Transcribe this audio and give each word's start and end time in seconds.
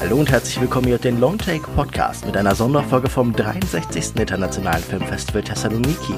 Hallo 0.00 0.14
und 0.14 0.30
herzlich 0.30 0.60
willkommen 0.60 0.86
hier 0.86 0.94
auf 0.94 1.00
den 1.02 1.18
Longtake 1.18 1.68
Podcast 1.74 2.24
mit 2.24 2.36
einer 2.36 2.54
Sonderfolge 2.54 3.08
vom 3.08 3.34
63. 3.34 4.14
Internationalen 4.14 4.80
Filmfestival 4.80 5.42
Thessaloniki. 5.42 6.14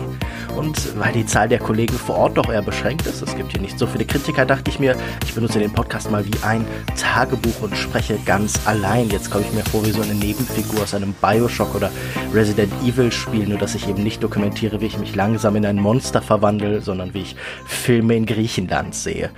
Und 0.55 0.99
weil 0.99 1.15
die 1.15 1.25
Zahl 1.25 1.49
der 1.49 1.61
Kollegen 1.61 1.95
vor 1.95 2.17
Ort 2.17 2.37
doch 2.37 2.53
eher 2.53 2.61
beschränkt 2.61 3.07
ist, 3.07 3.23
es 3.23 3.35
gibt 3.35 3.53
hier 3.53 3.61
nicht 3.63 3.79
so 3.79 3.87
viele 3.87 4.05
Kritiker, 4.05 4.45
dachte 4.45 4.71
ich 4.71 4.81
mir, 4.81 4.97
ich 5.25 5.35
benutze 5.35 5.59
den 5.61 5.73
Podcast 5.73 6.11
mal 6.11 6.27
wie 6.27 6.43
ein 6.43 6.67
Tagebuch 6.95 7.63
und 7.63 7.75
spreche 7.75 8.19
ganz 8.27 8.61
allein. 8.67 9.09
Jetzt 9.09 9.31
komme 9.31 9.47
ich 9.49 9.53
mir 9.55 9.65
vor 9.65 9.83
wie 9.87 9.93
so 9.93 10.03
eine 10.03 10.15
Nebenfigur 10.15 10.83
aus 10.83 10.93
einem 10.93 11.15
Bioshock 11.15 11.75
oder 11.75 11.91
Resident 12.35 12.75
Evil 12.85 13.11
Spiel, 13.11 13.49
nur 13.49 13.59
dass 13.59 13.75
ich 13.75 13.89
eben 13.89 14.03
nicht 14.03 14.23
dokumentiere, 14.23 14.83
wie 14.83 14.87
ich 14.87 14.99
mich 14.99 15.15
langsam 15.15 15.57
in 15.57 15.65
ein 15.65 15.77
Monster 15.77 16.21
verwandle, 16.21 16.83
sondern 16.83 17.15
wie 17.15 17.23
ich 17.23 17.37
Filme 17.65 18.15
in 18.15 18.27
Griechenland 18.27 18.95
sehe. 18.95 19.31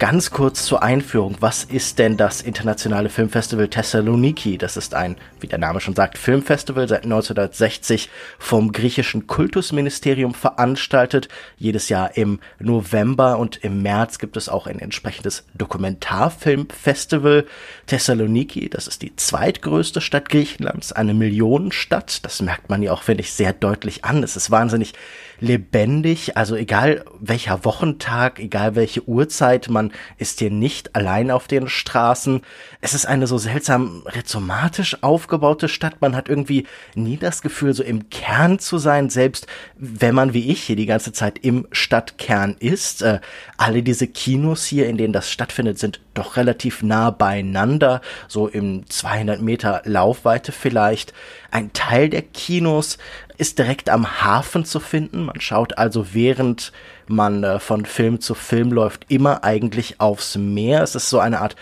Ganz 0.00 0.30
kurz 0.30 0.64
zur 0.64 0.82
Einführung, 0.82 1.36
was 1.40 1.62
ist 1.62 1.98
denn 1.98 2.16
das 2.16 2.40
internationale 2.40 3.10
Filmfestival 3.10 3.68
Thessaloniki? 3.68 4.56
Das 4.56 4.78
ist 4.78 4.94
ein, 4.94 5.16
wie 5.40 5.46
der 5.46 5.58
Name 5.58 5.82
schon 5.82 5.94
sagt, 5.94 6.16
Filmfestival 6.16 6.88
seit 6.88 7.04
1960 7.04 8.08
vom 8.38 8.72
griechischen 8.72 9.26
Kultusministerium 9.26 10.32
veranstaltet. 10.32 11.28
Jedes 11.58 11.90
Jahr 11.90 12.16
im 12.16 12.40
November 12.58 13.38
und 13.38 13.58
im 13.58 13.82
März 13.82 14.18
gibt 14.18 14.38
es 14.38 14.48
auch 14.48 14.66
ein 14.66 14.78
entsprechendes 14.78 15.44
Dokumentarfilmfestival. 15.52 17.44
Thessaloniki, 17.84 18.70
das 18.70 18.86
ist 18.86 19.02
die 19.02 19.14
zweitgrößte 19.16 20.00
Stadt 20.00 20.30
Griechenlands, 20.30 20.92
eine 20.92 21.12
Millionenstadt. 21.12 22.24
Das 22.24 22.40
merkt 22.40 22.70
man 22.70 22.82
ja 22.82 22.92
auch, 22.92 23.02
finde 23.02 23.20
ich, 23.20 23.34
sehr 23.34 23.52
deutlich 23.52 24.02
an. 24.02 24.22
Es 24.22 24.34
ist 24.34 24.50
wahnsinnig 24.50 24.94
lebendig. 25.40 26.38
Also 26.38 26.56
egal 26.56 27.04
welcher 27.18 27.66
Wochentag, 27.66 28.38
egal 28.38 28.76
welche 28.76 29.06
Uhrzeit, 29.06 29.68
man 29.68 29.89
ist 30.18 30.38
hier 30.38 30.50
nicht 30.50 30.94
allein 30.94 31.30
auf 31.30 31.46
den 31.46 31.68
Straßen. 31.68 32.42
Es 32.80 32.94
ist 32.94 33.06
eine 33.06 33.26
so 33.26 33.38
seltsam 33.38 34.02
rhizomatisch 34.06 35.02
aufgebaute 35.02 35.68
Stadt. 35.68 36.00
Man 36.00 36.16
hat 36.16 36.28
irgendwie 36.28 36.66
nie 36.94 37.16
das 37.16 37.42
Gefühl, 37.42 37.74
so 37.74 37.82
im 37.82 38.10
Kern 38.10 38.58
zu 38.58 38.78
sein, 38.78 39.10
selbst 39.10 39.46
wenn 39.76 40.14
man 40.14 40.34
wie 40.34 40.50
ich 40.50 40.62
hier 40.62 40.76
die 40.76 40.86
ganze 40.86 41.12
Zeit 41.12 41.38
im 41.38 41.66
Stadtkern 41.72 42.56
ist. 42.58 43.02
Äh, 43.02 43.20
alle 43.56 43.82
diese 43.82 44.06
Kinos 44.06 44.64
hier, 44.64 44.88
in 44.88 44.96
denen 44.96 45.12
das 45.12 45.30
stattfindet, 45.30 45.78
sind 45.78 46.00
doch 46.14 46.36
relativ 46.36 46.82
nah 46.82 47.10
beieinander, 47.10 48.00
so 48.28 48.48
im 48.48 48.88
200 48.88 49.40
Meter 49.40 49.82
Laufweite 49.84 50.52
vielleicht. 50.52 51.12
Ein 51.50 51.72
Teil 51.72 52.08
der 52.08 52.22
Kinos 52.22 52.98
ist 53.38 53.58
direkt 53.58 53.88
am 53.88 54.22
Hafen 54.22 54.64
zu 54.64 54.80
finden. 54.80 55.24
Man 55.24 55.40
schaut 55.40 55.78
also 55.78 56.12
während 56.12 56.72
man 57.10 57.44
äh, 57.44 57.60
von 57.60 57.84
Film 57.84 58.20
zu 58.20 58.34
Film 58.34 58.72
läuft 58.72 59.06
immer 59.08 59.44
eigentlich 59.44 60.00
aufs 60.00 60.36
Meer. 60.36 60.82
Es 60.82 60.94
ist 60.94 61.10
so 61.10 61.18
eine 61.18 61.40
Art 61.40 61.56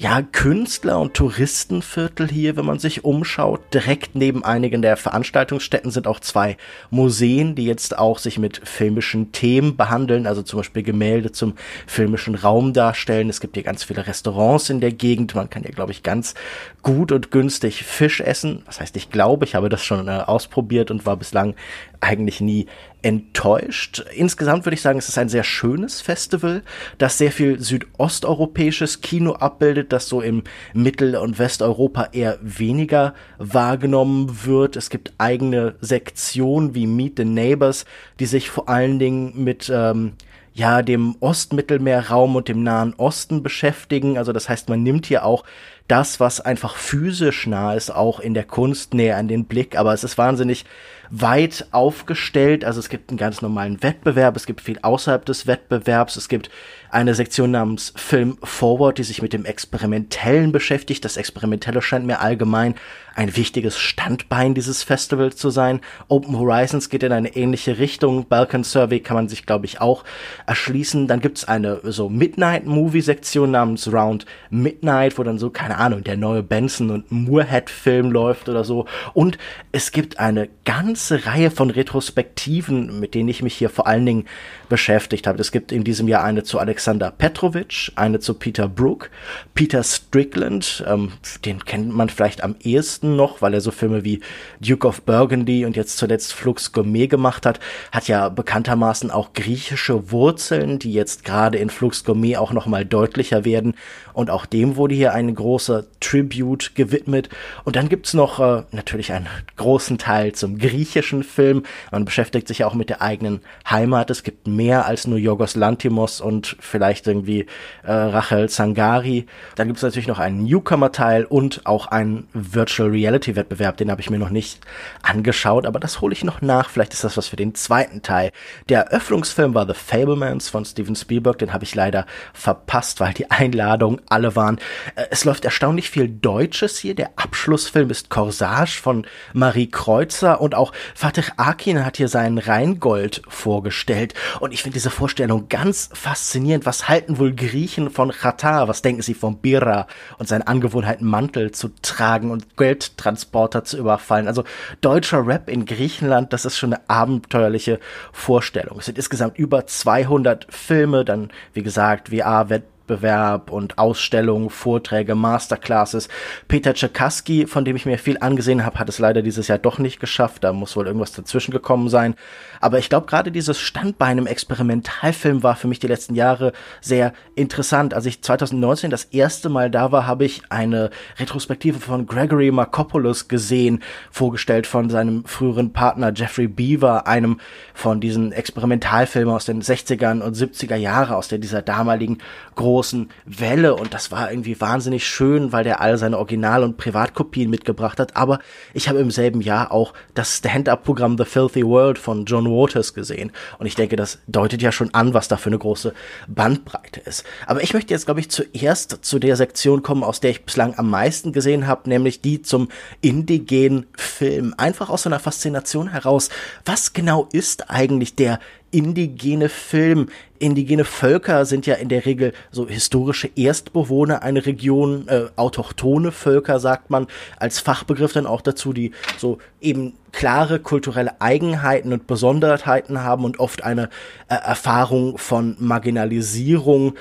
ja, 0.00 0.22
Künstler- 0.22 1.00
und 1.00 1.14
Touristenviertel 1.14 2.28
hier, 2.28 2.56
wenn 2.56 2.64
man 2.64 2.78
sich 2.78 3.04
umschaut. 3.04 3.74
Direkt 3.74 4.14
neben 4.14 4.44
einigen 4.44 4.80
der 4.80 4.96
Veranstaltungsstätten 4.96 5.90
sind 5.90 6.06
auch 6.06 6.20
zwei 6.20 6.56
Museen, 6.90 7.56
die 7.56 7.64
jetzt 7.64 7.98
auch 7.98 8.18
sich 8.20 8.38
mit 8.38 8.60
filmischen 8.62 9.32
Themen 9.32 9.76
behandeln, 9.76 10.28
also 10.28 10.42
zum 10.42 10.60
Beispiel 10.60 10.84
Gemälde 10.84 11.32
zum 11.32 11.54
filmischen 11.88 12.36
Raum 12.36 12.72
darstellen. 12.72 13.28
Es 13.28 13.40
gibt 13.40 13.56
hier 13.56 13.64
ganz 13.64 13.82
viele 13.82 14.06
Restaurants 14.06 14.70
in 14.70 14.80
der 14.80 14.92
Gegend. 14.92 15.34
Man 15.34 15.50
kann 15.50 15.64
hier, 15.64 15.72
glaube 15.72 15.90
ich, 15.90 16.04
ganz 16.04 16.34
gut 16.82 17.10
und 17.10 17.32
günstig 17.32 17.82
Fisch 17.82 18.20
essen. 18.20 18.62
Was 18.66 18.80
heißt, 18.80 18.96
ich 18.96 19.10
glaube, 19.10 19.46
ich 19.46 19.56
habe 19.56 19.68
das 19.68 19.82
schon 19.82 20.06
äh, 20.06 20.12
ausprobiert 20.12 20.92
und 20.92 21.06
war 21.06 21.16
bislang 21.16 21.56
eigentlich 22.00 22.40
nie 22.40 22.66
enttäuscht. 23.02 24.04
Insgesamt 24.14 24.66
würde 24.66 24.74
ich 24.74 24.82
sagen, 24.82 24.98
es 24.98 25.08
ist 25.08 25.18
ein 25.18 25.28
sehr 25.28 25.44
schönes 25.44 26.00
Festival, 26.00 26.62
das 26.98 27.18
sehr 27.18 27.30
viel 27.30 27.60
südosteuropäisches 27.60 29.00
Kino 29.00 29.32
abbildet, 29.34 29.92
das 29.92 30.08
so 30.08 30.20
im 30.20 30.42
Mittel- 30.74 31.16
und 31.16 31.38
Westeuropa 31.38 32.08
eher 32.12 32.38
weniger 32.42 33.14
wahrgenommen 33.38 34.44
wird. 34.44 34.76
Es 34.76 34.90
gibt 34.90 35.12
eigene 35.18 35.76
Sektionen 35.80 36.74
wie 36.74 36.86
Meet 36.86 37.18
the 37.18 37.24
Neighbors, 37.24 37.84
die 38.18 38.26
sich 38.26 38.50
vor 38.50 38.68
allen 38.68 38.98
Dingen 38.98 39.44
mit 39.44 39.70
ähm, 39.72 40.14
ja, 40.58 40.82
dem 40.82 41.14
Ostmittelmeerraum 41.20 42.34
und 42.34 42.48
dem 42.48 42.64
Nahen 42.64 42.94
Osten 42.96 43.44
beschäftigen. 43.44 44.18
Also 44.18 44.32
das 44.32 44.48
heißt, 44.48 44.68
man 44.68 44.82
nimmt 44.82 45.06
hier 45.06 45.24
auch 45.24 45.44
das, 45.86 46.18
was 46.18 46.40
einfach 46.40 46.74
physisch 46.74 47.46
nah 47.46 47.74
ist, 47.74 47.90
auch 47.90 48.18
in 48.18 48.34
der 48.34 48.42
Kunst 48.42 48.92
näher 48.92 49.18
an 49.18 49.28
den 49.28 49.44
Blick. 49.44 49.78
Aber 49.78 49.94
es 49.94 50.02
ist 50.02 50.18
wahnsinnig 50.18 50.64
weit 51.10 51.66
aufgestellt. 51.72 52.64
Also 52.64 52.80
es 52.80 52.88
gibt 52.88 53.10
einen 53.10 53.18
ganz 53.18 53.42
normalen 53.42 53.82
Wettbewerb, 53.82 54.36
es 54.36 54.46
gibt 54.46 54.60
viel 54.60 54.78
außerhalb 54.82 55.24
des 55.24 55.46
Wettbewerbs, 55.46 56.16
es 56.16 56.28
gibt 56.28 56.50
eine 56.90 57.14
Sektion 57.14 57.50
namens 57.50 57.92
Film 57.96 58.38
Forward, 58.42 58.98
die 58.98 59.02
sich 59.02 59.22
mit 59.22 59.32
dem 59.32 59.44
Experimentellen 59.44 60.52
beschäftigt. 60.52 61.04
Das 61.04 61.16
Experimentelle 61.16 61.82
scheint 61.82 62.06
mir 62.06 62.20
allgemein 62.20 62.74
ein 63.18 63.36
wichtiges 63.36 63.76
Standbein 63.76 64.54
dieses 64.54 64.84
Festivals 64.84 65.36
zu 65.36 65.50
sein. 65.50 65.80
Open 66.06 66.38
Horizons 66.38 66.88
geht 66.88 67.02
in 67.02 67.10
eine 67.10 67.34
ähnliche 67.34 67.78
Richtung. 67.78 68.28
Balkan 68.28 68.62
Survey 68.62 69.00
kann 69.00 69.16
man 69.16 69.28
sich, 69.28 69.44
glaube 69.44 69.66
ich, 69.66 69.80
auch 69.80 70.04
erschließen. 70.46 71.08
Dann 71.08 71.18
gibt 71.18 71.38
es 71.38 71.44
eine 71.44 71.80
so 71.82 72.08
Midnight-Movie-Sektion 72.08 73.50
namens 73.50 73.92
Round 73.92 74.24
Midnight, 74.50 75.18
wo 75.18 75.24
dann 75.24 75.38
so, 75.38 75.50
keine 75.50 75.78
Ahnung, 75.78 76.04
der 76.04 76.16
neue 76.16 76.44
Benson 76.44 76.90
und 76.90 77.10
Moorhead-Film 77.10 78.12
läuft 78.12 78.48
oder 78.48 78.62
so. 78.62 78.86
Und 79.14 79.36
es 79.72 79.90
gibt 79.90 80.20
eine 80.20 80.48
ganze 80.64 81.26
Reihe 81.26 81.50
von 81.50 81.70
Retrospektiven, 81.70 83.00
mit 83.00 83.14
denen 83.14 83.28
ich 83.28 83.42
mich 83.42 83.54
hier 83.54 83.68
vor 83.68 83.88
allen 83.88 84.06
Dingen 84.06 84.26
beschäftigt 84.68 85.26
habe. 85.26 85.40
Es 85.40 85.50
gibt 85.50 85.72
in 85.72 85.82
diesem 85.82 86.06
Jahr 86.06 86.22
eine 86.22 86.44
zu 86.44 86.60
Alexander 86.78 87.10
Petrovic, 87.10 87.90
eine 87.96 88.20
zu 88.20 88.34
Peter 88.34 88.68
Brook, 88.68 89.10
Peter 89.52 89.82
Strickland, 89.82 90.84
ähm, 90.86 91.10
den 91.44 91.64
kennt 91.64 91.92
man 91.92 92.08
vielleicht 92.08 92.44
am 92.44 92.54
ehesten 92.62 93.16
noch, 93.16 93.42
weil 93.42 93.52
er 93.52 93.60
so 93.60 93.72
Filme 93.72 94.04
wie 94.04 94.20
Duke 94.60 94.86
of 94.86 95.02
Burgundy 95.02 95.66
und 95.66 95.74
jetzt 95.74 95.98
zuletzt 95.98 96.32
Flux 96.32 96.70
Gourmet 96.70 97.08
gemacht 97.08 97.46
hat, 97.46 97.58
hat 97.90 98.06
ja 98.06 98.28
bekanntermaßen 98.28 99.10
auch 99.10 99.32
griechische 99.32 100.12
Wurzeln, 100.12 100.78
die 100.78 100.92
jetzt 100.92 101.24
gerade 101.24 101.58
in 101.58 101.68
Flux 101.68 102.04
Gourmet 102.04 102.36
auch 102.36 102.52
noch 102.52 102.66
mal 102.66 102.84
deutlicher 102.84 103.44
werden 103.44 103.74
und 104.12 104.30
auch 104.30 104.46
dem 104.46 104.76
wurde 104.76 104.94
hier 104.94 105.12
ein 105.14 105.34
großer 105.34 105.84
Tribute 105.98 106.76
gewidmet 106.76 107.28
und 107.64 107.74
dann 107.74 107.88
gibt's 107.88 108.14
noch 108.14 108.38
äh, 108.38 108.62
natürlich 108.70 109.12
einen 109.12 109.28
großen 109.56 109.98
Teil 109.98 110.30
zum 110.32 110.58
griechischen 110.58 111.24
Film. 111.24 111.64
Man 111.90 112.04
beschäftigt 112.04 112.46
sich 112.46 112.58
ja 112.58 112.68
auch 112.68 112.74
mit 112.74 112.88
der 112.88 113.02
eigenen 113.02 113.40
Heimat. 113.68 114.10
Es 114.10 114.22
gibt 114.22 114.46
mehr 114.46 114.86
als 114.86 115.08
nur 115.08 115.18
Yorgos 115.18 115.56
Lantimos 115.56 116.20
und 116.20 116.56
vielleicht 116.68 117.06
irgendwie 117.06 117.46
äh, 117.82 117.92
Rachel 117.92 118.48
Zangari. 118.48 119.26
Dann 119.56 119.66
gibt 119.68 119.78
es 119.78 119.82
natürlich 119.82 120.08
noch 120.08 120.18
einen 120.18 120.44
Newcomer-Teil 120.44 121.24
und 121.24 121.66
auch 121.66 121.86
einen 121.86 122.28
Virtual 122.32 122.90
Reality-Wettbewerb, 122.90 123.76
den 123.76 123.90
habe 123.90 124.00
ich 124.00 124.10
mir 124.10 124.18
noch 124.18 124.30
nicht 124.30 124.60
angeschaut, 125.02 125.66
aber 125.66 125.80
das 125.80 126.00
hole 126.00 126.12
ich 126.12 126.24
noch 126.24 126.40
nach. 126.40 126.70
Vielleicht 126.70 126.92
ist 126.92 127.04
das 127.04 127.16
was 127.16 127.28
für 127.28 127.36
den 127.36 127.54
zweiten 127.54 128.02
Teil. 128.02 128.30
Der 128.68 128.82
Eröffnungsfilm 128.82 129.54
war 129.54 129.66
The 129.66 129.74
Fablemans 129.74 130.48
von 130.48 130.64
Steven 130.64 130.94
Spielberg, 130.94 131.38
den 131.38 131.52
habe 131.52 131.64
ich 131.64 131.74
leider 131.74 132.06
verpasst, 132.32 133.00
weil 133.00 133.14
die 133.14 133.30
Einladungen 133.30 134.00
alle 134.08 134.36
waren. 134.36 134.58
Äh, 134.94 135.06
es 135.10 135.24
läuft 135.24 135.44
erstaunlich 135.44 135.90
viel 135.90 136.08
Deutsches 136.08 136.78
hier. 136.78 136.94
Der 136.94 137.10
Abschlussfilm 137.16 137.90
ist 137.90 138.10
Corsage 138.10 138.80
von 138.80 139.06
Marie 139.32 139.68
Kreuzer 139.68 140.40
und 140.40 140.54
auch 140.54 140.72
Fatih 140.94 141.24
Akin 141.36 141.84
hat 141.84 141.96
hier 141.96 142.08
seinen 142.08 142.38
Rheingold 142.38 143.22
vorgestellt. 143.28 144.14
Und 144.40 144.52
ich 144.52 144.62
finde 144.62 144.74
diese 144.74 144.90
Vorstellung 144.90 145.48
ganz 145.48 145.90
faszinierend. 145.92 146.57
Was 146.66 146.88
halten 146.88 147.18
wohl 147.18 147.34
Griechen 147.34 147.90
von 147.90 148.10
Katar? 148.10 148.68
Was 148.68 148.82
denken 148.82 149.02
sie 149.02 149.14
von 149.14 149.38
Bira 149.38 149.86
und 150.18 150.28
seinen 150.28 150.42
Angewohnheiten, 150.42 151.06
Mantel 151.06 151.52
zu 151.52 151.70
tragen 151.82 152.30
und 152.30 152.56
Geldtransporter 152.56 153.64
zu 153.64 153.78
überfallen? 153.78 154.28
Also 154.28 154.44
deutscher 154.80 155.26
Rap 155.26 155.48
in 155.48 155.66
Griechenland, 155.66 156.32
das 156.32 156.44
ist 156.44 156.56
schon 156.56 156.72
eine 156.72 156.82
abenteuerliche 156.88 157.80
Vorstellung. 158.12 158.78
Es 158.78 158.86
sind 158.86 158.98
insgesamt 158.98 159.38
über 159.38 159.66
200 159.66 160.46
Filme, 160.50 161.04
dann, 161.04 161.30
wie 161.52 161.62
gesagt, 161.62 162.08
VR-Wettbewerbe 162.08 162.77
Wettbewerb 162.88 163.50
und 163.50 163.78
Ausstellungen, 163.78 164.50
Vorträge, 164.50 165.14
Masterclasses. 165.14 166.08
Peter 166.48 166.74
Czerkaski, 166.74 167.46
von 167.46 167.64
dem 167.64 167.76
ich 167.76 167.86
mir 167.86 167.98
viel 167.98 168.18
angesehen 168.20 168.64
habe, 168.64 168.78
hat 168.78 168.88
es 168.88 168.98
leider 168.98 169.22
dieses 169.22 169.48
Jahr 169.48 169.58
doch 169.58 169.78
nicht 169.78 170.00
geschafft. 170.00 170.44
Da 170.44 170.52
muss 170.52 170.76
wohl 170.76 170.86
irgendwas 170.86 171.12
dazwischen 171.12 171.52
gekommen 171.52 171.88
sein. 171.88 172.14
Aber 172.60 172.78
ich 172.78 172.88
glaube, 172.88 173.06
gerade 173.06 173.30
dieses 173.30 173.58
Standbein 173.58 174.18
im 174.18 174.26
Experimentalfilm 174.26 175.42
war 175.42 175.56
für 175.56 175.68
mich 175.68 175.78
die 175.78 175.86
letzten 175.86 176.14
Jahre 176.14 176.52
sehr 176.80 177.12
interessant. 177.34 177.94
Als 177.94 178.06
ich 178.06 178.22
2019 178.22 178.90
das 178.90 179.04
erste 179.04 179.48
Mal 179.48 179.70
da 179.70 179.92
war, 179.92 180.06
habe 180.06 180.24
ich 180.24 180.42
eine 180.48 180.90
Retrospektive 181.18 181.78
von 181.78 182.06
Gregory 182.06 182.50
Markopoulos 182.50 183.28
gesehen, 183.28 183.82
vorgestellt 184.10 184.66
von 184.66 184.90
seinem 184.90 185.24
früheren 185.24 185.72
Partner 185.72 186.12
Jeffrey 186.14 186.48
Beaver, 186.48 187.06
einem 187.06 187.40
von 187.74 188.00
diesen 188.00 188.32
Experimentalfilmen 188.32 189.34
aus 189.34 189.44
den 189.44 189.62
60ern 189.62 190.20
und 190.20 190.36
70er 190.36 190.76
Jahre, 190.76 191.16
aus 191.16 191.28
der 191.28 191.38
dieser 191.38 191.62
damaligen 191.62 192.18
großen 192.54 192.77
großen 192.78 193.10
Welle 193.24 193.74
und 193.74 193.92
das 193.92 194.12
war 194.12 194.30
irgendwie 194.30 194.60
wahnsinnig 194.60 195.04
schön, 195.04 195.50
weil 195.50 195.64
der 195.64 195.80
all 195.80 195.98
seine 195.98 196.16
Original- 196.16 196.62
und 196.62 196.76
Privatkopien 196.76 197.50
mitgebracht 197.50 197.98
hat. 197.98 198.14
Aber 198.16 198.38
ich 198.72 198.88
habe 198.88 199.00
im 199.00 199.10
selben 199.10 199.40
Jahr 199.40 199.72
auch 199.72 199.94
das 200.14 200.36
Stand-Up-Programm 200.36 201.18
The 201.18 201.24
Filthy 201.24 201.66
World 201.66 201.98
von 201.98 202.24
John 202.24 202.46
Waters 202.46 202.94
gesehen 202.94 203.32
und 203.58 203.66
ich 203.66 203.74
denke, 203.74 203.96
das 203.96 204.20
deutet 204.28 204.62
ja 204.62 204.70
schon 204.70 204.94
an, 204.94 205.12
was 205.12 205.26
da 205.26 205.36
für 205.36 205.48
eine 205.48 205.58
große 205.58 205.92
Bandbreite 206.28 207.00
ist. 207.00 207.24
Aber 207.46 207.64
ich 207.64 207.74
möchte 207.74 207.92
jetzt, 207.92 208.04
glaube 208.04 208.20
ich, 208.20 208.30
zuerst 208.30 209.04
zu 209.04 209.18
der 209.18 209.34
Sektion 209.34 209.82
kommen, 209.82 210.04
aus 210.04 210.20
der 210.20 210.30
ich 210.30 210.44
bislang 210.44 210.78
am 210.78 210.88
meisten 210.88 211.32
gesehen 211.32 211.66
habe, 211.66 211.88
nämlich 211.88 212.20
die 212.20 212.42
zum 212.42 212.68
indigenen 213.00 213.88
Film. 213.96 214.54
Einfach 214.56 214.88
aus 214.88 215.02
so 215.02 215.08
einer 215.08 215.18
Faszination 215.18 215.88
heraus, 215.88 216.28
was 216.64 216.92
genau 216.92 217.28
ist 217.32 217.70
eigentlich 217.70 218.14
der 218.14 218.38
indigene 218.70 219.48
Film. 219.48 220.08
Indigene 220.38 220.84
Völker 220.84 221.44
sind 221.46 221.66
ja 221.66 221.74
in 221.74 221.88
der 221.88 222.06
Regel 222.06 222.32
so 222.52 222.68
historische 222.68 223.28
Erstbewohner 223.34 224.22
einer 224.22 224.46
Region, 224.46 225.08
äh, 225.08 225.26
autochtone 225.36 226.12
Völker 226.12 226.60
sagt 226.60 226.90
man 226.90 227.08
als 227.38 227.58
Fachbegriff 227.58 228.12
dann 228.12 228.26
auch 228.26 228.40
dazu, 228.40 228.72
die 228.72 228.92
so 229.16 229.38
eben 229.60 229.94
klare 230.12 230.60
kulturelle 230.60 231.20
Eigenheiten 231.20 231.92
und 231.92 232.06
Besonderheiten 232.06 233.02
haben 233.02 233.24
und 233.24 233.40
oft 233.40 233.64
eine 233.64 233.88
äh, 234.28 234.34
Erfahrung 234.34 235.18
von 235.18 235.56
Marginalisierung 235.58 236.94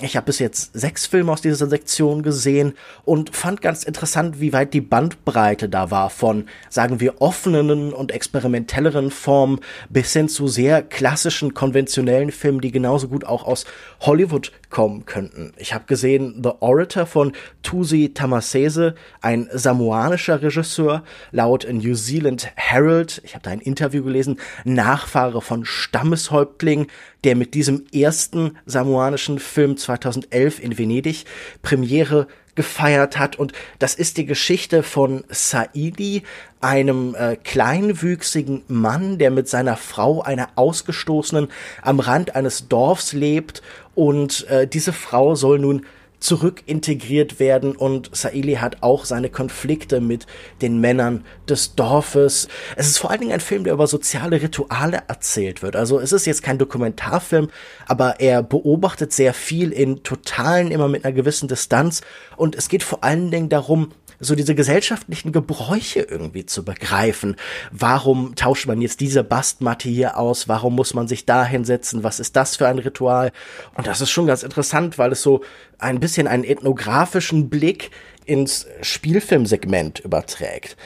ich 0.00 0.16
habe 0.16 0.26
bis 0.26 0.38
jetzt 0.38 0.70
sechs 0.72 1.06
Filme 1.06 1.30
aus 1.30 1.42
dieser 1.42 1.66
Sektion 1.66 2.22
gesehen 2.22 2.74
und 3.04 3.34
fand 3.36 3.60
ganz 3.60 3.84
interessant, 3.84 4.40
wie 4.40 4.52
weit 4.52 4.74
die 4.74 4.80
Bandbreite 4.80 5.68
da 5.68 5.90
war 5.90 6.10
von, 6.10 6.46
sagen 6.70 7.00
wir, 7.00 7.20
offenen 7.20 7.92
und 7.92 8.10
experimentelleren 8.10 9.10
Formen 9.10 9.60
bis 9.90 10.12
hin 10.12 10.28
zu 10.28 10.48
sehr 10.48 10.82
klassischen, 10.82 11.54
konventionellen 11.54 12.32
Filmen, 12.32 12.60
die 12.60 12.72
genauso 12.72 13.08
gut 13.08 13.24
auch 13.24 13.44
aus 13.44 13.64
Hollywood 14.00 14.52
kommen 14.70 15.04
könnten. 15.04 15.52
Ich 15.56 15.74
habe 15.74 15.84
gesehen 15.86 16.40
The 16.42 16.50
Orator 16.60 17.06
von 17.06 17.32
Tusi 17.62 18.12
Tamasese, 18.14 18.94
ein 19.20 19.48
samoanischer 19.52 20.42
Regisseur, 20.42 21.04
laut 21.30 21.66
New 21.70 21.94
Zealand 21.94 22.50
Herald, 22.56 23.20
ich 23.24 23.34
habe 23.34 23.42
da 23.42 23.50
ein 23.50 23.60
Interview 23.60 24.02
gelesen, 24.02 24.40
Nachfahre 24.64 25.42
von 25.42 25.64
Stammeshäuptling, 25.64 26.88
der 27.24 27.36
mit 27.36 27.54
diesem 27.54 27.84
ersten 27.92 28.56
samoanischen 28.66 29.38
Film 29.38 29.76
2011 29.76 30.60
in 30.60 30.78
Venedig 30.78 31.24
Premiere 31.62 32.26
gefeiert 32.54 33.18
hat. 33.18 33.36
Und 33.36 33.52
das 33.78 33.94
ist 33.94 34.16
die 34.16 34.26
Geschichte 34.26 34.82
von 34.82 35.24
Saidi, 35.28 36.22
einem 36.60 37.14
äh, 37.14 37.36
kleinwüchsigen 37.36 38.62
Mann, 38.68 39.18
der 39.18 39.30
mit 39.30 39.48
seiner 39.48 39.76
Frau, 39.76 40.22
einer 40.22 40.50
Ausgestoßenen, 40.56 41.48
am 41.80 42.00
Rand 42.00 42.36
eines 42.36 42.68
Dorfs 42.68 43.12
lebt. 43.12 43.62
Und 43.94 44.46
äh, 44.48 44.66
diese 44.66 44.92
Frau 44.92 45.34
soll 45.34 45.58
nun 45.58 45.86
zurück 46.22 46.62
integriert 46.66 47.40
werden 47.40 47.74
und 47.74 48.14
Saili 48.14 48.54
hat 48.54 48.82
auch 48.82 49.04
seine 49.04 49.28
Konflikte 49.28 50.00
mit 50.00 50.26
den 50.60 50.80
Männern 50.80 51.24
des 51.48 51.74
Dorfes. 51.74 52.48
Es 52.76 52.86
ist 52.86 52.98
vor 52.98 53.10
allen 53.10 53.20
Dingen 53.20 53.32
ein 53.32 53.40
Film, 53.40 53.64
der 53.64 53.72
über 53.72 53.86
soziale 53.86 54.40
Rituale 54.40 55.02
erzählt 55.08 55.62
wird. 55.62 55.74
Also 55.74 55.98
es 55.98 56.12
ist 56.12 56.26
jetzt 56.26 56.42
kein 56.42 56.58
Dokumentarfilm, 56.58 57.48
aber 57.86 58.20
er 58.20 58.42
beobachtet 58.42 59.12
sehr 59.12 59.34
viel 59.34 59.72
in 59.72 60.02
Totalen, 60.04 60.70
immer 60.70 60.88
mit 60.88 61.04
einer 61.04 61.12
gewissen 61.12 61.48
Distanz 61.48 62.02
und 62.36 62.54
es 62.54 62.68
geht 62.68 62.82
vor 62.82 63.02
allen 63.02 63.30
Dingen 63.30 63.48
darum, 63.48 63.92
so 64.22 64.36
diese 64.36 64.54
gesellschaftlichen 64.54 65.32
Gebräuche 65.32 66.00
irgendwie 66.00 66.46
zu 66.46 66.64
begreifen. 66.64 67.34
Warum 67.72 68.36
tauscht 68.36 68.68
man 68.68 68.80
jetzt 68.80 69.00
diese 69.00 69.24
Bastmatte 69.24 69.88
hier 69.88 70.16
aus? 70.16 70.48
Warum 70.48 70.76
muss 70.76 70.94
man 70.94 71.08
sich 71.08 71.26
da 71.26 71.44
hinsetzen? 71.44 72.04
Was 72.04 72.20
ist 72.20 72.36
das 72.36 72.56
für 72.56 72.68
ein 72.68 72.78
Ritual? 72.78 73.32
Und 73.74 73.88
das 73.88 74.00
ist 74.00 74.10
schon 74.10 74.28
ganz 74.28 74.44
interessant, 74.44 74.96
weil 74.96 75.10
es 75.10 75.22
so 75.22 75.42
ein 75.78 75.98
bisschen 75.98 76.11
einen 76.28 76.44
ethnografischen 76.44 77.48
Blick 77.48 77.90
ins 78.24 78.66
Spielfilmsegment 78.80 80.00
überträgt. 80.00 80.76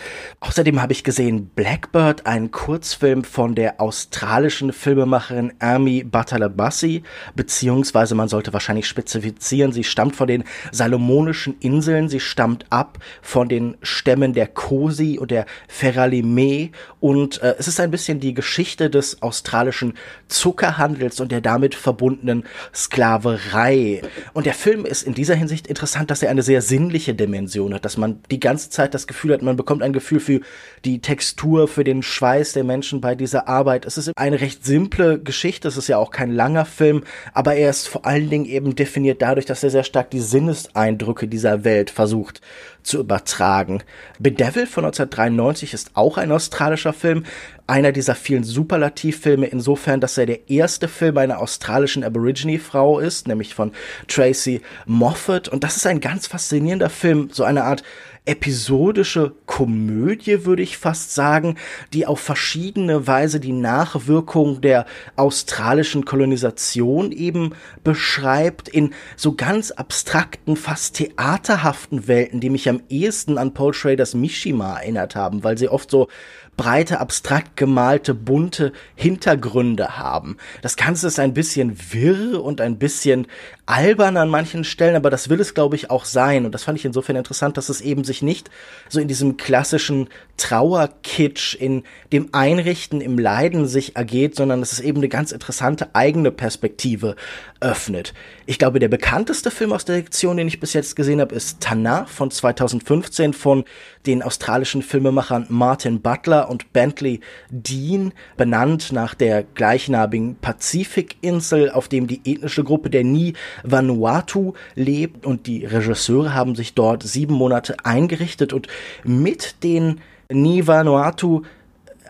Außerdem 0.41 0.81
habe 0.81 0.93
ich 0.93 1.05
gesehen 1.05 1.51
Blackbird, 1.55 2.27
einen 2.27 2.51
Kurzfilm 2.51 3.25
von 3.25 3.55
der 3.55 3.81
australischen 3.81 4.73
Filmemacherin 4.73 5.53
Amy 5.59 6.05
Batalabassi, 6.05 7.03
beziehungsweise 7.35 8.15
man 8.15 8.29
sollte 8.29 8.53
wahrscheinlich 8.53 8.87
spezifizieren, 8.87 9.73
sie 9.73 9.85
stammt 9.85 10.17
von 10.17 10.29
den 10.29 10.45
Salomonischen 10.73 11.57
Inseln, 11.61 12.09
sie 12.09 12.21
stammt 12.21 12.67
ab 12.71 12.99
von 13.23 13.49
den 13.49 13.77
Stämmen 13.83 14.33
der 14.33 14.47
Kosi 14.47 15.19
und 15.19 15.31
der 15.31 15.47
Feralime 15.69 16.71
und 17.01 17.43
äh, 17.43 17.55
es 17.59 17.69
ist 17.69 17.81
ein 17.81 17.91
bisschen 17.91 18.21
die 18.21 18.35
Geschichte 18.35 18.91
des 18.91 19.23
australischen 19.23 19.95
Zuckerhandels 20.29 21.21
und 21.21 21.33
der 21.33 21.41
damit 21.41 21.75
verbundenen 21.75 22.45
Sklaverei. 22.75 24.03
Und 24.33 24.47
der 24.47 24.55
Film 24.55 24.85
ist 24.85 25.03
in 25.03 25.15
dieser 25.15 25.35
Hinsicht 25.35 25.67
interessant, 25.67 26.11
dass 26.11 26.23
er 26.23 26.31
eine 26.31 26.43
sehr 26.43 26.63
sinnliche 26.63 27.15
Dimension 27.27 27.75
hat, 27.75 27.85
dass 27.85 27.97
man 27.97 28.21
die 28.31 28.41
ganze 28.41 28.71
Zeit 28.71 28.95
das 28.95 29.07
Gefühl 29.07 29.33
hat, 29.33 29.43
man 29.43 29.57
bekommt 29.57 29.83
ein 29.83 29.93
Gefühl 29.93 30.21
für 30.21 30.41
die 30.85 31.01
Textur, 31.01 31.69
für 31.69 31.85
den 31.85 32.03
Schweiß 32.03 32.53
der 32.53 32.65
Menschen 32.65 33.01
bei 33.01 33.15
dieser 33.15 33.49
Arbeit. 33.49 33.85
Es 33.85 33.99
ist 33.99 34.13
eine 34.17 34.41
recht 34.41 34.65
simple 34.65 35.21
Geschichte, 35.21 35.69
es 35.69 35.77
ist 35.77 35.89
ja 35.89 35.99
auch 35.99 36.11
kein 36.11 36.31
langer 36.31 36.65
Film, 36.65 37.03
aber 37.35 37.55
er 37.55 37.71
ist 37.71 37.89
vor 37.89 38.07
allen 38.07 38.31
Dingen 38.31 38.47
eben 38.47 38.75
definiert 38.75 39.21
dadurch, 39.23 39.47
dass 39.47 39.63
er 39.63 39.71
sehr 39.71 39.85
stark 39.85 40.11
die 40.11 40.21
Sinneseindrücke 40.21 41.29
dieser 41.29 41.65
Welt 41.65 41.91
versucht 41.91 42.41
zu 42.83 43.01
übertragen. 43.01 43.83
Bedevil 44.19 44.67
von 44.67 44.85
1993 44.85 45.75
ist 45.75 45.91
auch 45.95 46.17
ein 46.19 46.33
australischer 46.33 46.93
Film, 46.93 47.25
einer 47.67 47.93
dieser 47.93 48.15
vielen 48.15 48.45
Superlativfilme 48.45 49.47
insofern, 49.47 50.01
dass 50.01 50.19
er 50.19 50.27
der 50.27 50.49
erste 50.49 50.89
Film 50.89 51.19
einer 51.19 51.41
australischen 51.41 52.05
Aborigine-Frau 52.05 53.01
ist, 53.01 53.27
nämlich 53.27 53.55
von 53.55 53.73
Tracy 54.09 54.61
Moffat. 54.87 55.49
Und 55.49 55.65
das 55.65 55.77
ist 55.77 55.87
ein 55.87 56.01
ganz 56.01 56.27
faszinierender 56.27 56.91
Film, 56.91 57.29
so 57.33 57.45
eine 57.45 57.65
Art 57.65 57.83
episodische 58.27 59.35
Komödie, 59.47 60.45
würde 60.45 60.63
ich 60.63 60.79
fast 60.79 61.15
sagen, 61.15 61.57
die 61.93 62.07
auf 62.07 62.21
verschiedene 62.21 63.07
Weise 63.07 63.39
die 63.39 63.53
Nachwirkung 63.53 64.61
der 64.61 64.85
australischen 65.15 66.05
Kolonisation 66.05 67.13
eben 67.13 67.55
beschreibt, 67.85 68.69
in 68.69 68.93
so 69.17 69.35
ganz 69.35 69.71
abstrakten, 69.71 70.57
fast 70.57 70.97
theaterhaften 70.97 72.09
Welten, 72.09 72.41
die 72.41 72.51
mich 72.51 72.69
am 72.69 72.83
ehesten 72.89 73.39
an 73.39 73.55
Paul 73.55 73.73
Schraders 73.73 74.15
Mishima 74.15 74.81
erinnert 74.81 75.15
haben, 75.15 75.45
weil 75.45 75.57
sie 75.57 75.69
oft 75.69 75.91
so 75.91 76.09
breite, 76.57 77.01
abstrakt 77.01 77.57
gemalte, 77.57 78.15
bunte 78.15 78.73
Hintergründe 78.95 79.99
haben. 79.99 80.37
Das 80.63 80.77
Ganze 80.77 81.07
ist 81.07 81.19
ein 81.19 81.35
bisschen 81.35 81.77
wirr 81.93 82.43
und 82.43 82.61
ein 82.61 82.79
bisschen 82.79 83.27
albern 83.67 84.17
an 84.17 84.29
manchen 84.29 84.63
Stellen, 84.63 84.95
aber 84.95 85.11
das 85.11 85.29
will 85.29 85.41
es, 85.41 85.53
glaube 85.53 85.75
ich, 85.75 85.91
auch 85.91 86.05
sein. 86.05 86.47
Und 86.47 86.53
das 86.53 86.65
fand 86.65 86.79
ich 86.79 86.85
insofern 86.85 87.17
interessant, 87.17 87.57
dass 87.57 87.69
es 87.69 87.81
eben 87.81 88.05
sich 88.05 88.23
nicht 88.23 88.49
so 88.89 89.01
in 89.01 89.09
diesem 89.09 89.37
klassischen 89.37 90.09
Trauerkitsch, 90.37 91.55
in 91.55 91.83
dem 92.13 92.29
Einrichten, 92.33 93.01
im 93.01 93.19
Leiden 93.19 93.67
sich 93.67 93.97
ergeht, 93.97 94.37
sondern 94.37 94.61
dass 94.61 94.73
es 94.73 94.81
eben 94.81 94.99
eine 94.99 95.09
ganz 95.09 95.33
interessante 95.33 95.95
eigene 95.95 96.31
Perspektive 96.31 97.17
öffnet. 97.61 98.15
Ich 98.45 98.59
glaube, 98.59 98.79
der 98.79 98.89
bekannteste 98.89 99.51
Film 99.51 99.73
aus 99.73 99.85
der 99.85 99.97
Lektion, 99.97 100.37
den 100.37 100.47
ich 100.47 100.61
bis 100.61 100.73
jetzt 100.73 100.95
gesehen 100.95 101.21
habe, 101.21 101.35
ist 101.35 101.61
Tana 101.61 102.05
von 102.07 102.31
2015 102.31 103.33
von 103.33 103.65
den 104.07 104.23
australischen 104.23 104.83
Filmemachern 104.83 105.47
Martin 105.49 106.01
Butler 106.01 106.49
und 106.49 106.73
Bentley 106.73 107.21
Dean, 107.51 108.13
benannt 108.37 108.93
nach 108.93 109.15
der 109.15 109.43
gleichnamigen 109.43 110.37
Pazifikinsel, 110.37 111.71
auf 111.71 111.89
dem 111.89 112.07
die 112.07 112.21
ethnische 112.25 112.63
Gruppe 112.63 112.91
der 112.91 113.03
Ni 113.03 113.33
Vanuatu 113.63 114.55
lebt 114.75 115.27
und 115.27 115.47
die 115.47 115.65
Regisseure 115.65 116.35
haben 116.35 116.55
sich 116.55 116.75
dort 116.75 117.03
sieben 117.03 117.35
Monate 117.35 117.77
eingerichtet 117.85 118.53
und 118.53 118.69
mit 119.05 119.63
den 119.63 120.01
Ni 120.31 120.67
Vanuatu 120.67 121.43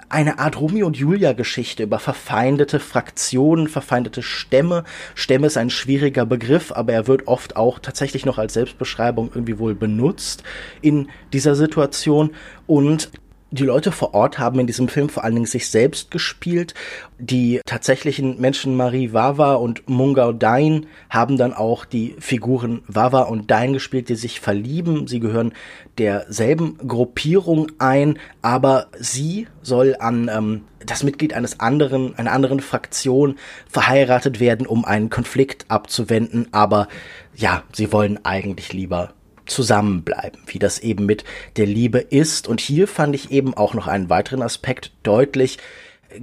eine 0.08 0.38
Art 0.38 0.60
Romeo 0.60 0.86
und 0.86 0.96
Julia 0.96 1.32
Geschichte 1.32 1.82
über 1.82 1.98
verfeindete 1.98 2.78
Fraktionen, 2.78 3.68
verfeindete 3.68 4.22
Stämme. 4.22 4.84
Stämme 5.14 5.48
ist 5.48 5.56
ein 5.56 5.70
schwieriger 5.70 6.24
Begriff, 6.24 6.72
aber 6.72 6.92
er 6.92 7.06
wird 7.08 7.26
oft 7.26 7.56
auch 7.56 7.78
tatsächlich 7.78 8.24
noch 8.24 8.38
als 8.38 8.54
Selbstbeschreibung 8.54 9.30
irgendwie 9.34 9.58
wohl 9.58 9.74
benutzt 9.74 10.44
in 10.80 11.08
dieser 11.32 11.54
Situation 11.54 12.30
und 12.66 13.10
die 13.50 13.64
Leute 13.64 13.92
vor 13.92 14.12
Ort 14.14 14.38
haben 14.38 14.58
in 14.58 14.66
diesem 14.66 14.88
Film 14.88 15.08
vor 15.08 15.22
allen 15.22 15.34
Dingen 15.34 15.46
sich 15.46 15.68
selbst 15.70 16.10
gespielt. 16.10 16.74
Die 17.18 17.60
tatsächlichen 17.64 18.40
Menschen 18.40 18.76
Marie 18.76 19.12
Wawa 19.12 19.54
und 19.54 19.88
Mungau 19.88 20.32
Dain 20.32 20.86
haben 21.10 21.36
dann 21.36 21.52
auch 21.54 21.84
die 21.84 22.16
Figuren 22.18 22.82
Wawa 22.88 23.22
und 23.22 23.50
Dain 23.50 23.72
gespielt, 23.72 24.08
die 24.08 24.16
sich 24.16 24.40
verlieben. 24.40 25.06
Sie 25.06 25.20
gehören 25.20 25.52
derselben 25.98 26.76
Gruppierung 26.88 27.70
ein, 27.78 28.18
aber 28.42 28.88
sie 28.98 29.46
soll 29.62 29.96
an 29.98 30.28
ähm, 30.32 30.62
das 30.84 31.04
Mitglied 31.04 31.32
eines 31.32 31.60
anderen, 31.60 32.18
einer 32.18 32.32
anderen 32.32 32.60
Fraktion 32.60 33.36
verheiratet 33.68 34.40
werden, 34.40 34.66
um 34.66 34.84
einen 34.84 35.08
Konflikt 35.08 35.66
abzuwenden. 35.68 36.48
Aber 36.50 36.88
ja, 37.34 37.62
sie 37.72 37.92
wollen 37.92 38.24
eigentlich 38.24 38.72
lieber 38.72 39.12
zusammenbleiben, 39.46 40.40
wie 40.46 40.58
das 40.58 40.78
eben 40.78 41.06
mit 41.06 41.24
der 41.56 41.66
Liebe 41.66 41.98
ist. 41.98 42.48
Und 42.48 42.60
hier 42.60 42.88
fand 42.88 43.14
ich 43.14 43.30
eben 43.30 43.54
auch 43.54 43.74
noch 43.74 43.86
einen 43.86 44.10
weiteren 44.10 44.42
Aspekt 44.42 44.92
deutlich. 45.02 45.58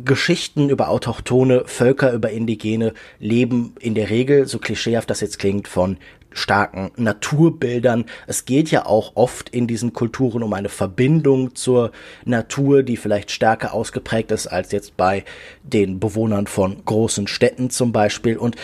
Geschichten 0.03 0.70
über 0.70 0.89
autochtone 0.89 1.63
Völker, 1.65 2.13
über 2.13 2.32
Indigene 2.32 2.94
leben 3.20 3.75
in 3.80 3.96
der 3.96 4.10
Regel, 4.10 4.48
so 4.48 4.58
klischeehaft 4.58 5.10
das 5.10 5.22
jetzt 5.22 5.39
klingt, 5.39 5.68
von 5.68 5.98
starken 6.34 6.92
Naturbildern. 6.96 8.06
Es 8.27 8.46
geht 8.46 8.72
ja 8.72 8.86
auch 8.86 9.12
oft 9.15 9.50
in 9.50 9.68
diesen 9.68 9.94
Kulturen 9.94 10.44
um 10.44 10.53
eine 10.53 10.70
Verbindung 10.70 11.56
zur 11.56 11.92
Natur, 12.25 12.84
die 12.84 12.98
vielleicht 12.98 13.32
stärker 13.32 13.74
ausgeprägt 13.74 14.32
ist 14.32 14.48
als 14.48 14.72
jetzt 14.72 14.98
bei 14.98 15.24
den 15.62 16.00
Bewohnern 16.00 16.48
von 16.48 16.84
großen 16.84 17.27
Städten 17.27 17.70
zum 17.70 17.92
Beispiel. 17.92 18.38
Und 18.38 18.56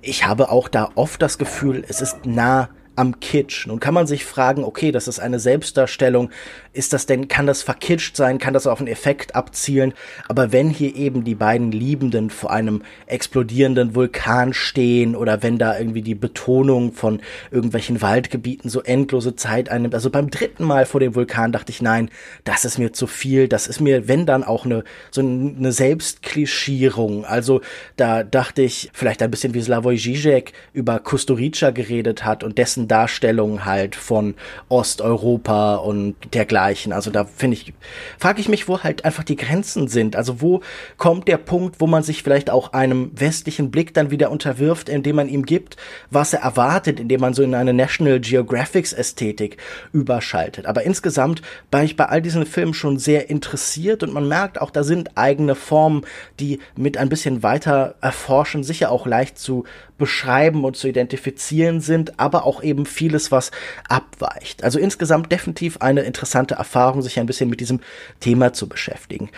ich 0.00 0.26
habe 0.26 0.50
auch 0.50 0.68
da 0.68 0.90
oft 0.94 1.20
das 1.20 1.38
Gefühl, 1.38 1.84
es 1.86 2.00
ist 2.00 2.24
nah 2.24 2.70
am 2.98 3.20
Kitsch. 3.20 3.66
Nun 3.66 3.78
kann 3.80 3.94
man 3.94 4.06
sich 4.06 4.24
fragen, 4.24 4.64
okay, 4.64 4.90
das 4.90 5.06
ist 5.06 5.20
eine 5.20 5.38
Selbstdarstellung. 5.38 6.30
Ist 6.72 6.92
das 6.92 7.06
denn, 7.06 7.28
kann 7.28 7.46
das 7.46 7.62
verkitscht 7.62 8.16
sein? 8.16 8.38
Kann 8.38 8.54
das 8.54 8.66
auf 8.66 8.80
einen 8.80 8.88
Effekt 8.88 9.36
abzielen? 9.36 9.94
Aber 10.28 10.52
wenn 10.52 10.68
hier 10.68 10.94
eben 10.96 11.22
die 11.22 11.36
beiden 11.36 11.70
Liebenden 11.70 12.30
vor 12.30 12.50
einem 12.50 12.82
explodierenden 13.06 13.94
Vulkan 13.94 14.52
stehen 14.52 15.14
oder 15.14 15.42
wenn 15.42 15.58
da 15.58 15.78
irgendwie 15.78 16.02
die 16.02 16.16
Betonung 16.16 16.92
von 16.92 17.20
irgendwelchen 17.52 18.02
Waldgebieten 18.02 18.68
so 18.68 18.82
endlose 18.82 19.36
Zeit 19.36 19.68
einnimmt. 19.68 19.94
Also 19.94 20.10
beim 20.10 20.28
dritten 20.28 20.64
Mal 20.64 20.84
vor 20.84 20.98
dem 20.98 21.14
Vulkan 21.14 21.52
dachte 21.52 21.70
ich, 21.70 21.80
nein, 21.80 22.10
das 22.42 22.64
ist 22.64 22.78
mir 22.78 22.92
zu 22.92 23.06
viel. 23.06 23.46
Das 23.46 23.68
ist 23.68 23.80
mir, 23.80 24.08
wenn 24.08 24.26
dann 24.26 24.42
auch 24.42 24.64
eine, 24.64 24.82
so 25.12 25.20
eine 25.20 25.70
Selbstklischierung. 25.70 27.24
Also 27.24 27.60
da 27.96 28.24
dachte 28.24 28.62
ich, 28.62 28.90
vielleicht 28.92 29.22
ein 29.22 29.30
bisschen 29.30 29.54
wie 29.54 29.62
Slavoj 29.62 29.94
Žižek 29.94 30.52
über 30.72 30.98
Kusturica 30.98 31.70
geredet 31.70 32.24
hat 32.24 32.42
und 32.42 32.58
dessen 32.58 32.87
Darstellung 32.88 33.64
halt 33.64 33.94
von 33.94 34.34
Osteuropa 34.68 35.76
und 35.76 36.16
dergleichen. 36.34 36.92
Also 36.92 37.10
da 37.10 37.24
finde 37.24 37.56
ich, 37.56 37.72
frage 38.18 38.40
ich 38.40 38.48
mich, 38.48 38.68
wo 38.68 38.80
halt 38.80 39.04
einfach 39.04 39.24
die 39.24 39.36
Grenzen 39.36 39.88
sind. 39.88 40.16
Also 40.16 40.40
wo 40.40 40.62
kommt 40.96 41.28
der 41.28 41.36
Punkt, 41.36 41.80
wo 41.80 41.86
man 41.86 42.02
sich 42.02 42.22
vielleicht 42.22 42.50
auch 42.50 42.72
einem 42.72 43.10
westlichen 43.14 43.70
Blick 43.70 43.94
dann 43.94 44.10
wieder 44.10 44.30
unterwirft, 44.30 44.88
indem 44.88 45.16
man 45.16 45.28
ihm 45.28 45.44
gibt, 45.44 45.76
was 46.10 46.32
er 46.32 46.40
erwartet, 46.40 47.00
indem 47.00 47.20
man 47.20 47.34
so 47.34 47.42
in 47.42 47.54
eine 47.54 47.72
National 47.72 48.20
Geographics 48.20 48.92
Ästhetik 48.92 49.58
überschaltet. 49.92 50.66
Aber 50.66 50.82
insgesamt 50.82 51.42
war 51.70 51.84
ich 51.84 51.96
bei 51.96 52.06
all 52.06 52.22
diesen 52.22 52.46
Filmen 52.46 52.74
schon 52.74 52.98
sehr 52.98 53.30
interessiert 53.30 54.02
und 54.02 54.12
man 54.12 54.26
merkt 54.26 54.60
auch, 54.60 54.70
da 54.70 54.82
sind 54.82 55.16
eigene 55.16 55.54
Formen, 55.54 56.02
die 56.40 56.60
mit 56.76 56.96
ein 56.96 57.08
bisschen 57.08 57.42
weiter 57.42 57.94
erforschen, 58.00 58.64
sicher 58.64 58.90
auch 58.90 59.06
leicht 59.06 59.38
zu 59.38 59.64
beschreiben 59.98 60.64
und 60.64 60.76
zu 60.76 60.88
identifizieren 60.88 61.80
sind, 61.80 62.18
aber 62.18 62.44
auch 62.46 62.62
eben 62.62 62.86
vieles, 62.86 63.30
was 63.30 63.50
abweicht. 63.88 64.64
Also 64.64 64.78
insgesamt 64.78 65.30
definitiv 65.30 65.78
eine 65.78 66.02
interessante 66.02 66.54
Erfahrung, 66.54 67.02
sich 67.02 67.18
ein 67.18 67.26
bisschen 67.26 67.50
mit 67.50 67.60
diesem 67.60 67.80
Thema 68.20 68.52
zu 68.52 68.68
beschäftigen. 68.68 69.30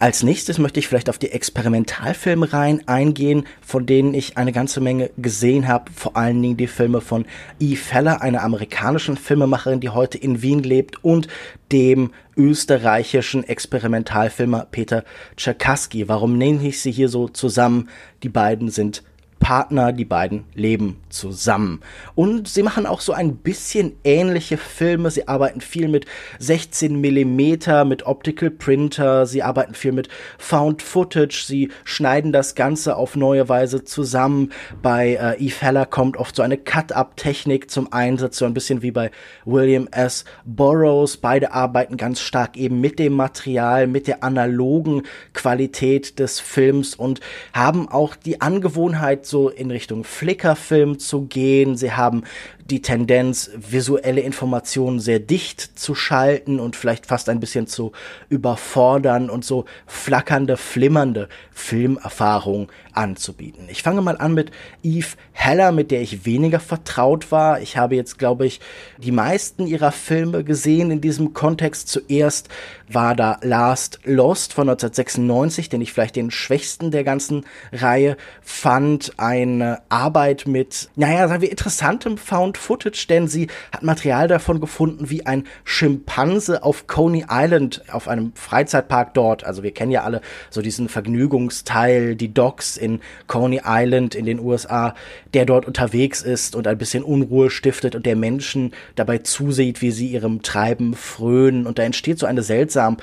Als 0.00 0.24
nächstes 0.24 0.58
möchte 0.58 0.80
ich 0.80 0.88
vielleicht 0.88 1.08
auf 1.08 1.18
die 1.18 1.30
Experimentalfilme 1.30 2.52
rein 2.52 2.82
eingehen, 2.88 3.46
von 3.62 3.86
denen 3.86 4.12
ich 4.12 4.36
eine 4.36 4.50
ganze 4.50 4.80
Menge 4.80 5.10
gesehen 5.16 5.68
habe. 5.68 5.92
Vor 5.94 6.16
allen 6.16 6.42
Dingen 6.42 6.56
die 6.56 6.66
Filme 6.66 7.00
von 7.00 7.26
Eve 7.60 7.76
Feller, 7.76 8.20
einer 8.20 8.42
amerikanischen 8.42 9.16
Filmemacherin, 9.16 9.78
die 9.78 9.90
heute 9.90 10.18
in 10.18 10.42
Wien 10.42 10.64
lebt, 10.64 11.04
und 11.04 11.28
dem 11.70 12.10
österreichischen 12.36 13.44
Experimentalfilmer 13.44 14.66
Peter 14.68 15.04
Czerkaski. 15.36 16.08
Warum 16.08 16.38
nenne 16.38 16.66
ich 16.66 16.80
sie 16.80 16.90
hier 16.90 17.08
so 17.08 17.28
zusammen? 17.28 17.88
Die 18.24 18.28
beiden 18.28 18.70
sind 18.70 19.04
Partner, 19.38 19.92
die 19.92 20.04
beiden 20.04 20.44
leben 20.54 21.02
zusammen. 21.10 21.80
Und 22.14 22.48
sie 22.48 22.62
machen 22.62 22.86
auch 22.86 23.00
so 23.00 23.12
ein 23.12 23.36
bisschen 23.36 23.92
ähnliche 24.02 24.56
Filme. 24.56 25.10
Sie 25.10 25.28
arbeiten 25.28 25.60
viel 25.60 25.88
mit 25.88 26.06
16 26.38 27.00
Millimeter, 27.00 27.84
mit 27.84 28.06
Optical 28.06 28.50
Printer, 28.50 29.26
sie 29.26 29.42
arbeiten 29.42 29.74
viel 29.74 29.92
mit 29.92 30.08
Found 30.38 30.80
Footage, 30.80 31.44
sie 31.46 31.70
schneiden 31.84 32.32
das 32.32 32.54
Ganze 32.54 32.96
auf 32.96 33.16
neue 33.16 33.48
Weise 33.48 33.84
zusammen. 33.84 34.50
Bei 34.82 35.14
äh, 35.14 35.44
Eve 35.44 35.60
Heller 35.60 35.86
kommt 35.86 36.16
oft 36.16 36.36
so 36.36 36.42
eine 36.42 36.56
Cut-Up-Technik 36.56 37.70
zum 37.70 37.92
Einsatz, 37.92 38.38
so 38.38 38.46
ein 38.46 38.54
bisschen 38.54 38.82
wie 38.82 38.92
bei 38.92 39.10
William 39.44 39.88
S. 39.90 40.24
Burroughs. 40.44 41.18
Beide 41.18 41.52
arbeiten 41.52 41.96
ganz 41.96 42.20
stark 42.20 42.56
eben 42.56 42.80
mit 42.80 42.98
dem 42.98 43.12
Material, 43.12 43.86
mit 43.86 44.06
der 44.06 44.24
analogen 44.24 45.02
Qualität 45.34 46.18
des 46.18 46.40
Films 46.40 46.94
und 46.94 47.20
haben 47.52 47.88
auch 47.88 48.16
die 48.16 48.40
Angewohnheit, 48.40 49.23
so 49.26 49.48
in 49.48 49.70
Richtung 49.70 50.04
Flickerfilm 50.04 50.98
zu 50.98 51.26
gehen. 51.26 51.76
Sie 51.76 51.92
haben 51.92 52.24
die 52.70 52.80
Tendenz, 52.80 53.50
visuelle 53.56 54.22
Informationen 54.22 54.98
sehr 54.98 55.18
dicht 55.18 55.78
zu 55.78 55.94
schalten 55.94 56.60
und 56.60 56.76
vielleicht 56.76 57.06
fast 57.06 57.28
ein 57.28 57.40
bisschen 57.40 57.66
zu 57.66 57.92
überfordern 58.28 59.28
und 59.28 59.44
so 59.44 59.66
flackernde, 59.86 60.56
flimmernde 60.56 61.28
Filmerfahrungen 61.52 62.68
anzubieten. 62.92 63.68
Ich 63.68 63.82
fange 63.82 64.00
mal 64.00 64.16
an 64.16 64.34
mit 64.34 64.50
Eve 64.82 65.08
Heller, 65.32 65.72
mit 65.72 65.90
der 65.90 66.00
ich 66.00 66.24
weniger 66.24 66.60
vertraut 66.60 67.30
war. 67.30 67.60
Ich 67.60 67.76
habe 67.76 67.96
jetzt, 67.96 68.18
glaube 68.18 68.46
ich, 68.46 68.60
die 68.98 69.12
meisten 69.12 69.66
ihrer 69.66 69.92
Filme 69.92 70.44
gesehen 70.44 70.90
in 70.90 71.00
diesem 71.00 71.34
Kontext. 71.34 71.88
Zuerst 71.88 72.48
war 72.88 73.14
da 73.14 73.38
Last 73.42 74.00
Lost 74.04 74.52
von 74.52 74.68
1996, 74.68 75.68
den 75.68 75.80
ich 75.80 75.92
vielleicht 75.92 76.16
den 76.16 76.30
schwächsten 76.30 76.90
der 76.90 77.04
ganzen 77.04 77.44
Reihe 77.72 78.16
fand. 78.42 79.12
Eine 79.18 79.82
Arbeit 79.88 80.46
mit, 80.46 80.88
naja, 80.96 81.28
sagen 81.28 81.42
wir, 81.42 81.50
interessantem 81.50 82.16
Found 82.16 82.53
Footage, 82.58 83.06
denn 83.08 83.28
sie 83.28 83.48
hat 83.72 83.82
Material 83.82 84.28
davon 84.28 84.60
gefunden, 84.60 85.10
wie 85.10 85.26
ein 85.26 85.44
Schimpanse 85.64 86.62
auf 86.62 86.86
Coney 86.86 87.26
Island, 87.30 87.82
auf 87.90 88.08
einem 88.08 88.32
Freizeitpark 88.34 89.14
dort, 89.14 89.44
also 89.44 89.62
wir 89.62 89.72
kennen 89.72 89.90
ja 89.90 90.02
alle 90.02 90.20
so 90.50 90.62
diesen 90.62 90.88
Vergnügungsteil, 90.88 92.16
die 92.16 92.32
Docks 92.32 92.76
in 92.76 93.00
Coney 93.26 93.60
Island 93.64 94.14
in 94.14 94.26
den 94.26 94.40
USA, 94.40 94.94
der 95.32 95.46
dort 95.46 95.66
unterwegs 95.66 96.22
ist 96.22 96.54
und 96.54 96.66
ein 96.66 96.78
bisschen 96.78 97.02
Unruhe 97.02 97.50
stiftet 97.50 97.94
und 97.94 98.06
der 98.06 98.16
Menschen 98.16 98.72
dabei 98.94 99.18
zusieht, 99.18 99.82
wie 99.82 99.90
sie 99.90 100.08
ihrem 100.08 100.42
Treiben 100.42 100.94
frönen. 100.94 101.66
Und 101.66 101.78
da 101.78 101.82
entsteht 101.82 102.18
so 102.18 102.26
eine 102.26 102.42
seltsam 102.42 102.96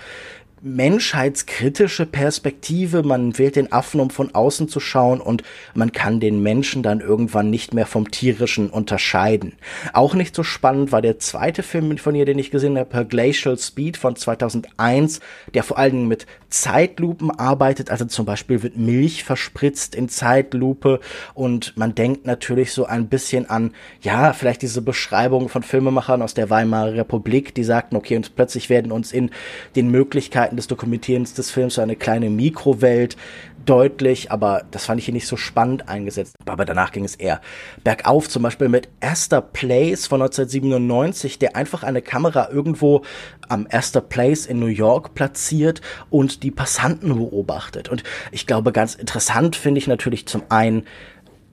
menschheitskritische 0.62 2.06
Perspektive. 2.06 3.04
Man 3.04 3.38
wählt 3.38 3.56
den 3.56 3.72
Affen, 3.72 4.00
um 4.00 4.10
von 4.10 4.34
außen 4.36 4.68
zu 4.68 4.80
schauen 4.80 5.20
und 5.20 5.44
man 5.74 5.92
kann 5.92 6.20
den 6.20 6.44
Menschen 6.44 6.84
dann 6.84 7.02
irgendwann 7.02 7.50
nicht 7.50 7.74
mehr 7.74 7.86
vom 7.86 8.12
Tierischen 8.12 8.70
unterscheiden. 8.70 9.54
Auch 9.94 10.14
nicht 10.14 10.36
so 10.36 10.44
spannend 10.44 10.92
war 10.92 11.02
der 11.02 11.20
zweite 11.20 11.64
Film 11.64 11.98
von 11.98 12.16
ihr, 12.16 12.26
den 12.26 12.40
ich 12.40 12.52
gesehen 12.52 12.78
habe, 12.78 12.94
Her 12.94 13.06
Glacial 13.06 13.58
Speed 13.58 13.98
von 13.98 14.16
2001, 14.16 15.20
der 15.54 15.64
vor 15.64 15.78
allen 15.78 15.92
Dingen 15.92 16.08
mit 16.08 16.28
Zeitlupen 16.50 17.32
arbeitet. 17.32 17.90
Also 17.90 18.06
zum 18.06 18.26
Beispiel 18.26 18.62
wird 18.62 18.78
Milch 18.78 19.24
verspritzt 19.24 19.96
in 19.96 20.10
Zeitlupe 20.10 21.00
und 21.34 21.76
man 21.76 21.96
denkt 21.96 22.26
natürlich 22.26 22.72
so 22.72 22.86
ein 22.86 23.08
bisschen 23.08 23.50
an, 23.50 23.74
ja, 24.02 24.34
vielleicht 24.34 24.62
diese 24.62 24.82
Beschreibung 24.82 25.50
von 25.50 25.64
Filmemachern 25.64 26.22
aus 26.22 26.34
der 26.34 26.50
Weimarer 26.50 26.94
Republik, 26.94 27.56
die 27.56 27.64
sagten, 27.64 27.96
okay, 27.96 28.16
und 28.16 28.36
plötzlich 28.36 28.70
werden 28.70 28.92
uns 28.92 29.12
in 29.12 29.32
den 29.76 29.90
Möglichkeiten 29.90 30.51
Möglichkeiten 30.52 30.56
des 30.58 30.68
Dokumentierens 30.68 31.34
des 31.34 31.52
Films 31.52 31.76
so 31.76 31.82
eine 31.82 31.96
kleine 31.96 32.30
Mikrowelt 32.30 33.18
deutlich, 33.66 34.32
aber 34.32 34.64
das 34.72 34.86
fand 34.86 35.00
ich 35.00 35.06
hier 35.06 35.14
nicht 35.14 35.28
so 35.28 35.38
spannend 35.38 35.88
eingesetzt. 35.88 36.36
Aber 36.46 36.66
danach 36.66 36.92
ging 36.92 37.06
es 37.06 37.16
eher 37.16 37.42
bergauf, 37.84 38.28
zum 38.28 38.42
Beispiel 38.42 38.70
mit 38.70 38.90
Esther 39.02 39.42
Place 39.42 40.08
von 40.08 40.22
1997, 40.22 41.38
der 41.38 41.56
einfach 41.56 41.84
eine 41.84 42.02
Kamera 42.02 42.50
irgendwo 42.50 43.04
am 43.50 43.68
Esther 43.68 44.02
Place 44.02 44.48
in 44.48 44.60
New 44.60 44.66
York 44.66 45.14
platziert 45.14 45.82
und 46.10 46.42
die 46.42 46.52
Passanten 46.52 47.16
beobachtet. 47.16 47.90
Und 47.90 48.04
ich 48.32 48.48
glaube, 48.48 48.72
ganz 48.72 48.96
interessant 48.96 49.56
finde 49.56 49.78
ich 49.78 49.88
natürlich 49.88 50.26
zum 50.26 50.44
einen, 50.50 50.86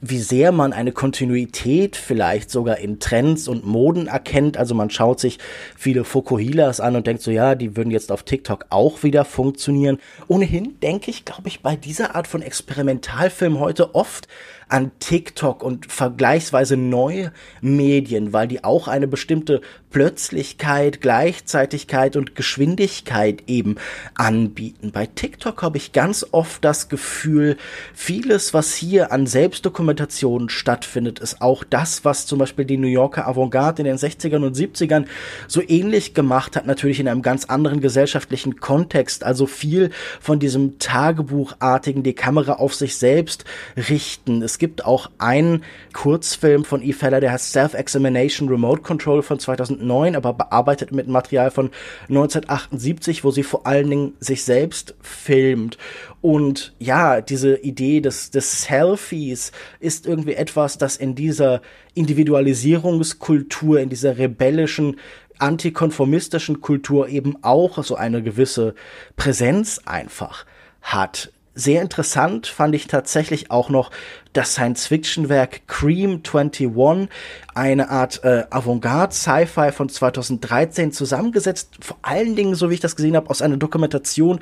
wie 0.00 0.18
sehr 0.18 0.52
man 0.52 0.72
eine 0.72 0.92
Kontinuität 0.92 1.96
vielleicht 1.96 2.50
sogar 2.50 2.78
in 2.78 3.00
Trends 3.00 3.48
und 3.48 3.66
Moden 3.66 4.06
erkennt. 4.06 4.56
Also 4.56 4.74
man 4.74 4.90
schaut 4.90 5.18
sich 5.18 5.38
viele 5.76 6.04
Fokuhilas 6.04 6.80
an 6.80 6.96
und 6.96 7.06
denkt 7.06 7.22
so, 7.22 7.30
ja, 7.30 7.54
die 7.54 7.76
würden 7.76 7.90
jetzt 7.90 8.12
auf 8.12 8.22
TikTok 8.22 8.66
auch 8.70 9.02
wieder 9.02 9.24
funktionieren. 9.24 9.98
Ohnehin 10.28 10.78
denke 10.80 11.10
ich, 11.10 11.24
glaube 11.24 11.48
ich, 11.48 11.62
bei 11.62 11.76
dieser 11.76 12.14
Art 12.14 12.26
von 12.26 12.42
Experimentalfilm 12.42 13.58
heute 13.58 13.94
oft 13.94 14.28
an 14.68 14.90
TikTok 14.98 15.62
und 15.62 15.90
vergleichsweise 15.90 16.76
neue 16.76 17.32
Medien, 17.60 18.32
weil 18.32 18.48
die 18.48 18.64
auch 18.64 18.88
eine 18.88 19.08
bestimmte 19.08 19.60
Plötzlichkeit, 19.90 21.00
Gleichzeitigkeit 21.00 22.16
und 22.16 22.34
Geschwindigkeit 22.34 23.44
eben 23.46 23.76
anbieten. 24.14 24.92
Bei 24.92 25.06
TikTok 25.06 25.62
habe 25.62 25.78
ich 25.78 25.92
ganz 25.92 26.26
oft 26.30 26.62
das 26.64 26.88
Gefühl, 26.88 27.56
vieles, 27.94 28.52
was 28.52 28.74
hier 28.74 29.12
an 29.12 29.26
Selbstdokumentationen 29.26 30.50
stattfindet, 30.50 31.20
ist 31.20 31.40
auch 31.40 31.64
das, 31.64 32.04
was 32.04 32.26
zum 32.26 32.38
Beispiel 32.38 32.66
die 32.66 32.76
New 32.76 32.88
Yorker 32.88 33.26
Avantgarde 33.26 33.82
in 33.82 33.86
den 33.86 33.96
60ern 33.96 34.44
und 34.44 34.56
70ern 34.56 35.06
so 35.46 35.62
ähnlich 35.66 36.12
gemacht 36.12 36.56
hat, 36.56 36.66
natürlich 36.66 37.00
in 37.00 37.08
einem 37.08 37.22
ganz 37.22 37.46
anderen 37.46 37.80
gesellschaftlichen 37.80 38.60
Kontext. 38.60 39.24
Also 39.24 39.46
viel 39.46 39.90
von 40.20 40.38
diesem 40.38 40.78
Tagebuchartigen, 40.78 42.02
die 42.02 42.12
Kamera 42.12 42.54
auf 42.54 42.74
sich 42.74 42.96
selbst 42.96 43.44
richten. 43.76 44.42
Es 44.42 44.57
gibt 44.58 44.84
auch 44.84 45.10
einen 45.18 45.64
Kurzfilm 45.92 46.64
von 46.64 46.82
E. 46.82 46.92
Feller, 46.92 47.20
der 47.20 47.32
heißt 47.32 47.52
Self-Examination 47.52 48.48
Remote 48.48 48.82
Control 48.82 49.22
von 49.22 49.38
2000 49.38 49.58
2009, 49.58 50.16
aber 50.16 50.32
bearbeitet 50.32 50.92
mit 50.92 51.08
Material 51.08 51.50
von 51.50 51.70
1978, 52.08 53.24
wo 53.24 53.30
sie 53.30 53.42
vor 53.42 53.66
allen 53.66 53.90
Dingen 53.90 54.12
sich 54.20 54.44
selbst 54.44 54.94
filmt. 55.00 55.78
Und 56.20 56.74
ja, 56.78 57.20
diese 57.20 57.56
Idee 57.56 58.00
des, 58.00 58.30
des 58.30 58.62
Selfies 58.62 59.52
ist 59.80 60.06
irgendwie 60.06 60.34
etwas, 60.34 60.78
das 60.78 60.96
in 60.96 61.14
dieser 61.14 61.62
Individualisierungskultur, 61.94 63.80
in 63.80 63.88
dieser 63.88 64.18
rebellischen 64.18 64.96
antikonformistischen 65.38 66.60
Kultur 66.60 67.08
eben 67.08 67.36
auch 67.42 67.82
so 67.84 67.94
eine 67.94 68.22
gewisse 68.22 68.74
Präsenz 69.16 69.80
einfach 69.84 70.46
hat. 70.82 71.32
Sehr 71.58 71.82
interessant 71.82 72.46
fand 72.46 72.72
ich 72.76 72.86
tatsächlich 72.86 73.50
auch 73.50 73.68
noch 73.68 73.90
das 74.32 74.52
Science-Fiction-Werk 74.52 75.66
Cream 75.66 76.22
21, 76.24 77.08
eine 77.52 77.90
Art 77.90 78.22
äh, 78.22 78.44
Avantgarde-Sci-Fi 78.48 79.72
von 79.72 79.88
2013 79.88 80.92
zusammengesetzt, 80.92 81.70
vor 81.80 81.98
allen 82.02 82.36
Dingen, 82.36 82.54
so 82.54 82.70
wie 82.70 82.74
ich 82.74 82.80
das 82.80 82.94
gesehen 82.94 83.16
habe, 83.16 83.28
aus 83.28 83.42
einer 83.42 83.56
Dokumentation 83.56 84.38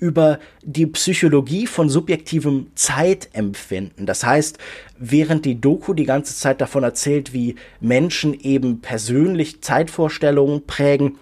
über 0.00 0.40
die 0.64 0.86
Psychologie 0.86 1.68
von 1.68 1.88
subjektivem 1.88 2.72
Zeitempfinden. 2.74 4.04
Das 4.04 4.24
heißt, 4.24 4.58
während 4.98 5.44
die 5.44 5.60
Doku 5.60 5.94
die 5.94 6.04
ganze 6.04 6.34
Zeit 6.34 6.60
davon 6.60 6.82
erzählt, 6.82 7.32
wie 7.32 7.54
Menschen 7.78 8.34
eben 8.34 8.80
persönlich 8.80 9.62
Zeitvorstellungen 9.62 10.66
prägen, 10.66 11.16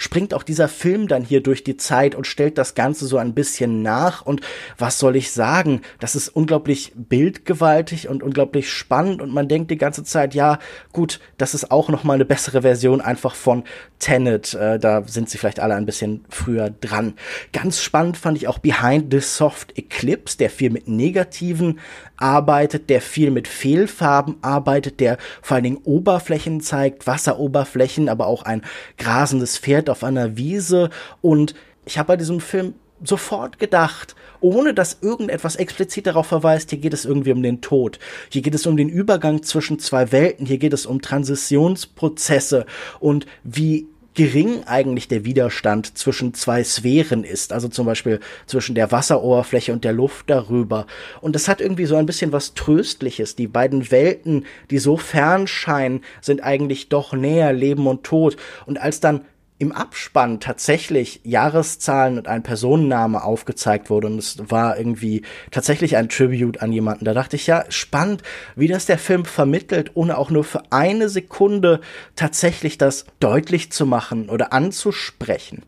springt 0.00 0.32
auch 0.32 0.42
dieser 0.42 0.68
Film 0.68 1.08
dann 1.08 1.22
hier 1.22 1.42
durch 1.42 1.62
die 1.62 1.76
Zeit 1.76 2.14
und 2.14 2.26
stellt 2.26 2.56
das 2.56 2.74
Ganze 2.74 3.06
so 3.06 3.18
ein 3.18 3.34
bisschen 3.34 3.82
nach. 3.82 4.24
Und 4.24 4.40
was 4.78 4.98
soll 4.98 5.14
ich 5.14 5.30
sagen? 5.30 5.82
Das 5.98 6.16
ist 6.16 6.30
unglaublich 6.30 6.94
bildgewaltig 6.96 8.08
und 8.08 8.22
unglaublich 8.22 8.72
spannend. 8.72 9.20
Und 9.20 9.30
man 9.30 9.46
denkt 9.46 9.70
die 9.70 9.76
ganze 9.76 10.02
Zeit, 10.02 10.34
ja, 10.34 10.58
gut, 10.94 11.20
das 11.36 11.52
ist 11.52 11.70
auch 11.70 11.90
noch 11.90 12.02
mal 12.02 12.14
eine 12.14 12.24
bessere 12.24 12.62
Version 12.62 13.02
einfach 13.02 13.34
von 13.34 13.64
Tenet. 13.98 14.54
Äh, 14.54 14.78
da 14.78 15.02
sind 15.06 15.28
sie 15.28 15.36
vielleicht 15.36 15.60
alle 15.60 15.74
ein 15.74 15.84
bisschen 15.84 16.24
früher 16.30 16.70
dran. 16.70 17.12
Ganz 17.52 17.82
spannend 17.82 18.16
fand 18.16 18.38
ich 18.38 18.48
auch 18.48 18.58
Behind 18.58 19.12
the 19.12 19.20
Soft 19.20 19.76
Eclipse, 19.76 20.38
der 20.38 20.48
viel 20.48 20.70
mit 20.70 20.88
negativen 20.88 21.78
arbeitet, 22.16 22.88
der 22.88 23.02
viel 23.02 23.30
mit 23.30 23.48
Fehlfarben 23.48 24.36
arbeitet, 24.40 25.00
der 25.00 25.18
vor 25.42 25.56
allen 25.56 25.64
Dingen 25.64 25.80
Oberflächen 25.84 26.62
zeigt, 26.62 27.06
Wasseroberflächen, 27.06 28.08
aber 28.08 28.26
auch 28.26 28.42
ein 28.44 28.62
grasendes 28.96 29.58
Pferd 29.58 29.89
auf 29.90 30.04
einer 30.04 30.36
Wiese. 30.36 30.90
Und 31.20 31.54
ich 31.84 31.98
habe 31.98 32.08
bei 32.08 32.16
diesem 32.16 32.40
Film 32.40 32.74
sofort 33.02 33.58
gedacht, 33.58 34.14
ohne 34.40 34.74
dass 34.74 34.98
irgendetwas 35.02 35.56
explizit 35.56 36.06
darauf 36.06 36.26
verweist, 36.26 36.70
hier 36.70 36.78
geht 36.78 36.94
es 36.94 37.04
irgendwie 37.04 37.32
um 37.32 37.42
den 37.42 37.60
Tod. 37.60 37.98
Hier 38.30 38.42
geht 38.42 38.54
es 38.54 38.66
um 38.66 38.76
den 38.76 38.88
Übergang 38.88 39.42
zwischen 39.42 39.78
zwei 39.78 40.12
Welten. 40.12 40.46
Hier 40.46 40.58
geht 40.58 40.72
es 40.72 40.86
um 40.86 41.00
Transitionsprozesse 41.00 42.66
und 43.00 43.26
wie 43.44 43.86
gering 44.14 44.64
eigentlich 44.64 45.08
der 45.08 45.24
Widerstand 45.24 45.96
zwischen 45.96 46.34
zwei 46.34 46.64
Sphären 46.64 47.22
ist, 47.22 47.52
also 47.52 47.68
zum 47.68 47.86
Beispiel 47.86 48.18
zwischen 48.46 48.74
der 48.74 48.90
Wasseroberfläche 48.90 49.72
und 49.72 49.84
der 49.84 49.92
Luft 49.92 50.28
darüber. 50.28 50.86
Und 51.20 51.36
das 51.36 51.46
hat 51.46 51.60
irgendwie 51.60 51.86
so 51.86 51.96
ein 51.96 52.06
bisschen 52.06 52.32
was 52.32 52.54
Tröstliches. 52.54 53.36
Die 53.36 53.46
beiden 53.46 53.90
Welten, 53.90 54.46
die 54.70 54.78
so 54.78 54.96
fern 54.96 55.46
scheinen, 55.46 56.02
sind 56.20 56.42
eigentlich 56.42 56.88
doch 56.88 57.12
näher, 57.12 57.52
Leben 57.52 57.86
und 57.86 58.02
Tod. 58.02 58.36
Und 58.66 58.80
als 58.80 58.98
dann 58.98 59.22
im 59.60 59.72
Abspann 59.72 60.40
tatsächlich 60.40 61.20
Jahreszahlen 61.22 62.16
und 62.16 62.28
ein 62.28 62.42
Personenname 62.42 63.22
aufgezeigt 63.22 63.90
wurde 63.90 64.06
und 64.06 64.18
es 64.18 64.50
war 64.50 64.78
irgendwie 64.78 65.22
tatsächlich 65.50 65.98
ein 65.98 66.08
Tribute 66.08 66.62
an 66.62 66.72
jemanden. 66.72 67.04
Da 67.04 67.12
dachte 67.12 67.36
ich 67.36 67.46
ja, 67.46 67.64
spannend, 67.68 68.22
wie 68.56 68.68
das 68.68 68.86
der 68.86 68.96
Film 68.96 69.26
vermittelt, 69.26 69.90
ohne 69.94 70.16
auch 70.16 70.30
nur 70.30 70.44
für 70.44 70.62
eine 70.70 71.10
Sekunde 71.10 71.80
tatsächlich 72.16 72.78
das 72.78 73.04
deutlich 73.20 73.70
zu 73.70 73.84
machen 73.84 74.30
oder 74.30 74.54
anzusprechen. 74.54 75.62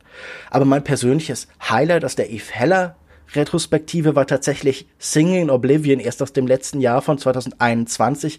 Aber 0.50 0.64
mein 0.64 0.84
persönliches 0.84 1.46
Highlight 1.68 2.06
aus 2.06 2.16
der 2.16 2.30
Eve 2.30 2.50
Heller 2.50 2.96
Retrospektive 3.34 4.14
war 4.16 4.26
tatsächlich 4.26 4.86
Singing 4.98 5.42
in 5.42 5.50
Oblivion 5.50 6.00
erst 6.00 6.22
aus 6.22 6.32
dem 6.32 6.46
letzten 6.46 6.80
Jahr 6.80 7.02
von 7.02 7.18
2021 7.18 8.38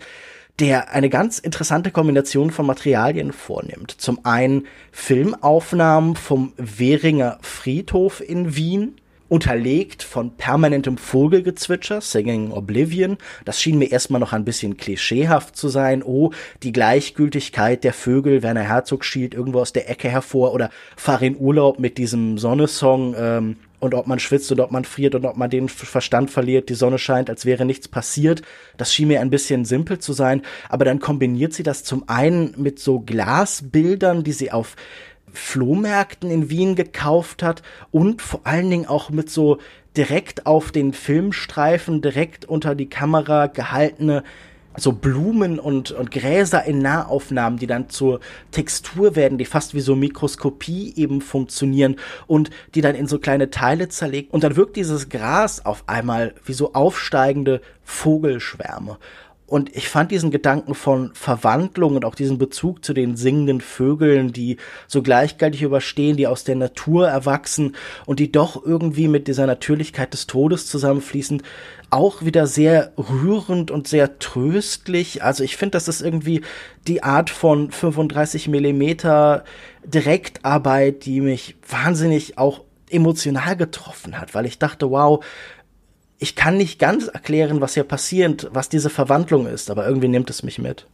der 0.60 0.92
eine 0.92 1.10
ganz 1.10 1.40
interessante 1.40 1.92
Kombination 1.92 2.52
von 2.52 2.66
Materialien 2.66 3.34
vornimmt. 3.34 3.92
Zum 3.92 4.24
einen 4.24 4.68
Filmaufnahmen 4.92 6.16
vom 6.16 6.54
Währinger 6.58 7.40
Friedhof 7.42 8.22
in 8.22 8.56
Wien, 8.56 8.96
unterlegt 9.34 10.04
von 10.04 10.38
permanentem 10.38 10.96
Vogelgezwitscher, 10.96 12.02
Singing 12.02 12.52
Oblivion. 12.52 13.18
Das 13.46 13.60
schien 13.60 13.80
mir 13.80 13.92
erstmal 13.92 14.20
noch 14.20 14.32
ein 14.32 14.46
bisschen 14.46 14.78
klischeehaft 14.78 15.56
zu 15.56 15.70
sein. 15.70 16.04
Oh, 16.04 16.30
die 16.62 16.72
Gleichgültigkeit 16.72 17.84
der 17.84 17.94
Vögel, 17.94 18.44
Werner 18.44 18.62
Herzog 18.62 19.04
schielt 19.04 19.34
irgendwo 19.34 19.60
aus 19.60 19.74
der 19.74 19.90
Ecke 19.90 20.08
hervor 20.08 20.54
oder 20.54 20.70
fahr 20.96 21.20
in 21.24 21.36
Urlaub 21.36 21.80
mit 21.80 21.98
diesem 21.98 22.38
Sonnesong 22.38 23.16
ähm, 23.18 23.56
und 23.84 23.94
ob 23.94 24.08
man 24.08 24.20
schwitzt 24.20 24.52
oder 24.52 24.64
ob 24.64 24.72
man 24.72 24.86
friert 24.86 25.14
und 25.14 25.26
ob 25.26 25.36
man 25.36 25.50
den 25.50 25.68
Verstand 25.68 26.32
verliert, 26.32 26.70
die 26.70 26.74
Sonne 26.74 26.98
scheint, 26.98 27.30
als 27.30 27.46
wäre 27.46 27.66
nichts 27.66 27.90
passiert. 27.90 28.42
Das 28.78 28.94
schien 28.94 29.10
mir 29.10 29.20
ein 29.20 29.30
bisschen 29.30 29.66
simpel 29.66 30.00
zu 30.00 30.14
sein, 30.14 30.42
aber 30.70 30.86
dann 30.86 31.00
kombiniert 31.00 31.54
sie 31.54 31.64
das 31.64 31.84
zum 31.84 32.08
einen 32.08 32.54
mit 32.58 32.80
so 32.80 33.02
Glasbildern, 33.02 34.24
die 34.24 34.32
sie 34.32 34.52
auf 34.52 34.78
Flohmärkten 35.34 36.32
in 36.32 36.50
Wien 36.50 36.76
gekauft 36.76 37.44
hat 37.44 37.62
und 37.92 38.22
vor 38.22 38.42
allen 38.46 38.70
Dingen 38.70 38.86
auch 38.86 39.10
mit 39.10 39.30
so 39.30 39.58
direkt 39.98 40.46
auf 40.46 40.72
den 40.72 40.94
Filmstreifen, 40.94 42.02
direkt 42.02 42.46
unter 42.46 42.76
die 42.76 42.90
Kamera 42.90 43.48
gehaltene 43.48 44.24
so 44.78 44.92
Blumen 44.92 45.60
und, 45.60 45.92
und 45.92 46.12
Gräser 46.12 46.64
in 46.66 46.80
Nahaufnahmen, 46.80 47.60
die 47.60 47.68
dann 47.68 47.90
zur 47.90 48.20
Textur 48.52 49.16
werden, 49.16 49.38
die 49.38 49.46
fast 49.46 49.74
wie 49.74 49.82
so 49.82 49.96
Mikroskopie 49.96 50.94
eben 50.96 51.22
funktionieren 51.22 51.98
und 52.28 52.50
die 52.76 52.82
dann 52.82 52.96
in 52.96 53.08
so 53.08 53.20
kleine 53.20 53.50
Teile 53.50 53.90
zerlegt. 53.90 54.34
Und 54.34 54.44
dann 54.44 54.56
wirkt 54.56 54.76
dieses 54.76 55.10
Gras 55.10 55.66
auf 55.66 55.84
einmal 55.88 56.34
wie 56.46 56.54
so 56.54 56.74
aufsteigende 56.74 57.62
Vogelschwärme. 57.84 58.98
Und 59.54 59.76
ich 59.76 59.88
fand 59.88 60.10
diesen 60.10 60.32
Gedanken 60.32 60.74
von 60.74 61.12
Verwandlung 61.14 61.96
und 61.96 62.06
auch 62.06 62.16
diesen 62.16 62.40
Bezug 62.40 62.84
zu 62.84 62.92
den 62.92 63.16
singenden 63.16 63.62
Vögeln, 63.62 64.34
die 64.34 64.58
so 64.88 65.04
gleichgültig 65.04 65.62
überstehen, 65.62 66.18
die 66.18 66.26
aus 66.26 66.44
der 66.44 66.56
Natur 66.56 67.08
erwachsen 67.08 67.76
und 68.08 68.20
die 68.20 68.32
doch 68.32 68.66
irgendwie 68.66 69.08
mit 69.08 69.28
dieser 69.28 69.46
Natürlichkeit 69.46 70.12
des 70.12 70.26
Todes 70.26 70.66
zusammenfließen, 70.66 71.44
auch 71.92 72.24
wieder 72.24 72.48
sehr 72.48 72.94
rührend 72.98 73.70
und 73.70 73.88
sehr 73.88 74.18
tröstlich. 74.18 75.22
Also 75.22 75.44
ich 75.44 75.56
finde, 75.56 75.74
das 75.74 75.88
ist 75.88 76.02
irgendwie 76.02 76.42
die 76.88 77.04
Art 77.04 77.30
von 77.30 77.70
35 77.70 78.48
Millimeter 78.48 79.44
Direktarbeit, 79.86 81.06
die 81.06 81.22
mich 81.22 81.58
wahnsinnig 81.70 82.40
auch 82.40 82.62
emotional 82.90 83.56
getroffen 83.56 84.20
hat, 84.20 84.34
weil 84.34 84.46
ich 84.46 84.60
dachte, 84.60 84.90
wow, 84.90 85.24
ich 86.24 86.38
kann 86.38 86.56
nicht 86.56 86.80
ganz 86.80 87.08
erklären, 87.08 87.60
was 87.60 87.74
hier 87.74 87.84
passiert, 87.84 88.48
was 88.54 88.70
diese 88.70 88.90
Verwandlung 88.90 89.46
ist, 89.46 89.70
aber 89.70 89.86
irgendwie 89.86 90.08
nimmt 90.08 90.30
es 90.30 90.42
mich 90.42 90.58
mit. 90.58 90.88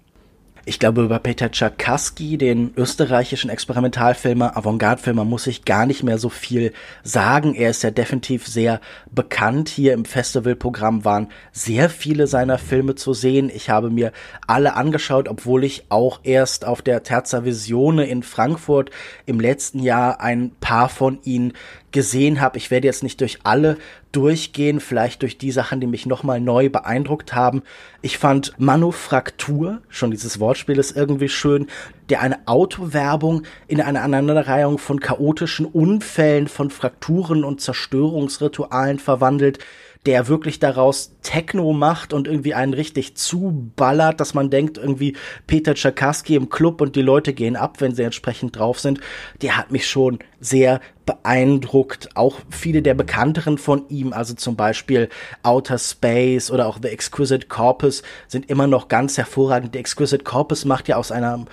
Ich 0.65 0.79
glaube, 0.79 1.03
über 1.03 1.19
Peter 1.19 1.49
Czarkowski, 1.51 2.37
den 2.37 2.73
österreichischen 2.75 3.49
Experimentalfilmer, 3.49 4.57
Avantgarde-Filmer, 4.57 5.25
muss 5.25 5.47
ich 5.47 5.65
gar 5.65 5.85
nicht 5.85 6.03
mehr 6.03 6.17
so 6.17 6.29
viel 6.29 6.73
sagen. 7.03 7.55
Er 7.55 7.69
ist 7.69 7.83
ja 7.83 7.91
definitiv 7.91 8.47
sehr 8.47 8.81
bekannt. 9.11 9.69
Hier 9.69 9.93
im 9.93 10.05
Festivalprogramm 10.05 11.05
waren 11.05 11.29
sehr 11.51 11.89
viele 11.89 12.27
seiner 12.27 12.57
Filme 12.57 12.95
zu 12.95 13.13
sehen. 13.13 13.51
Ich 13.53 13.69
habe 13.69 13.89
mir 13.89 14.11
alle 14.47 14.75
angeschaut, 14.75 15.27
obwohl 15.27 15.63
ich 15.63 15.85
auch 15.89 16.19
erst 16.23 16.65
auf 16.65 16.81
der 16.81 17.03
Terza 17.03 17.45
Visione 17.45 18.05
in 18.05 18.21
Frankfurt 18.21 18.91
im 19.25 19.39
letzten 19.39 19.79
Jahr 19.79 20.21
ein 20.21 20.51
paar 20.59 20.89
von 20.89 21.19
ihnen 21.23 21.53
gesehen 21.91 22.41
habe. 22.41 22.57
Ich 22.57 22.69
werde 22.69 22.87
jetzt 22.87 23.03
nicht 23.03 23.21
durch 23.21 23.39
alle 23.43 23.77
durchgehen, 24.11 24.79
vielleicht 24.79 25.21
durch 25.21 25.37
die 25.37 25.51
Sachen, 25.51 25.79
die 25.79 25.87
mich 25.87 26.05
nochmal 26.05 26.41
neu 26.41 26.69
beeindruckt 26.69 27.35
haben. 27.35 27.61
Ich 28.01 28.17
fand 28.17 28.53
Manufaktur, 28.57 29.81
schon 29.89 30.11
dieses 30.11 30.39
Wortspiel 30.39 30.79
ist 30.79 30.95
irgendwie 30.95 31.29
schön, 31.29 31.67
der 32.09 32.21
eine 32.21 32.47
Autowerbung 32.47 33.43
in 33.67 33.81
eine 33.81 34.01
Aneinanderreihung 34.01 34.79
von 34.79 34.99
chaotischen 34.99 35.65
Unfällen, 35.65 36.47
von 36.47 36.71
Frakturen 36.71 37.43
und 37.43 37.61
Zerstörungsritualen 37.61 38.99
verwandelt 38.99 39.59
der 40.05 40.29
wirklich 40.29 40.59
daraus 40.59 41.11
Techno 41.21 41.73
macht 41.73 42.13
und 42.13 42.25
irgendwie 42.25 42.53
einen 42.53 42.73
richtig 42.73 43.17
zuballert, 43.17 44.21
dass 44.21 44.33
man 44.33 44.49
denkt, 44.49 44.77
irgendwie 44.77 45.17
Peter 45.45 45.75
Tchaikovsky 45.75 46.35
im 46.35 46.49
Club 46.49 46.79
und 46.79 46.95
die 46.95 47.01
Leute 47.01 47.33
gehen 47.33 47.57
ab, 47.57 47.81
wenn 47.81 47.93
sie 47.93 48.03
entsprechend 48.03 48.57
drauf 48.57 48.79
sind. 48.79 49.01
Der 49.41 49.57
hat 49.57 49.71
mich 49.71 49.87
schon 49.87 50.19
sehr 50.39 50.79
beeindruckt. 51.05 52.15
Auch 52.15 52.39
viele 52.49 52.81
der 52.81 52.93
bekannteren 52.93 53.57
von 53.57 53.89
ihm, 53.89 54.13
also 54.13 54.33
zum 54.35 54.55
Beispiel 54.55 55.09
Outer 55.43 55.77
Space 55.77 56.49
oder 56.49 56.67
auch 56.67 56.79
The 56.81 56.87
Exquisite 56.87 57.47
Corpus, 57.47 58.01
sind 58.27 58.49
immer 58.49 58.67
noch 58.67 58.87
ganz 58.87 59.17
hervorragend. 59.17 59.73
The 59.73 59.79
Exquisite 59.79 60.23
Corpus 60.23 60.63
macht 60.63 60.87
ja 60.87 60.95
aus 60.95 61.11
einer 61.11 61.45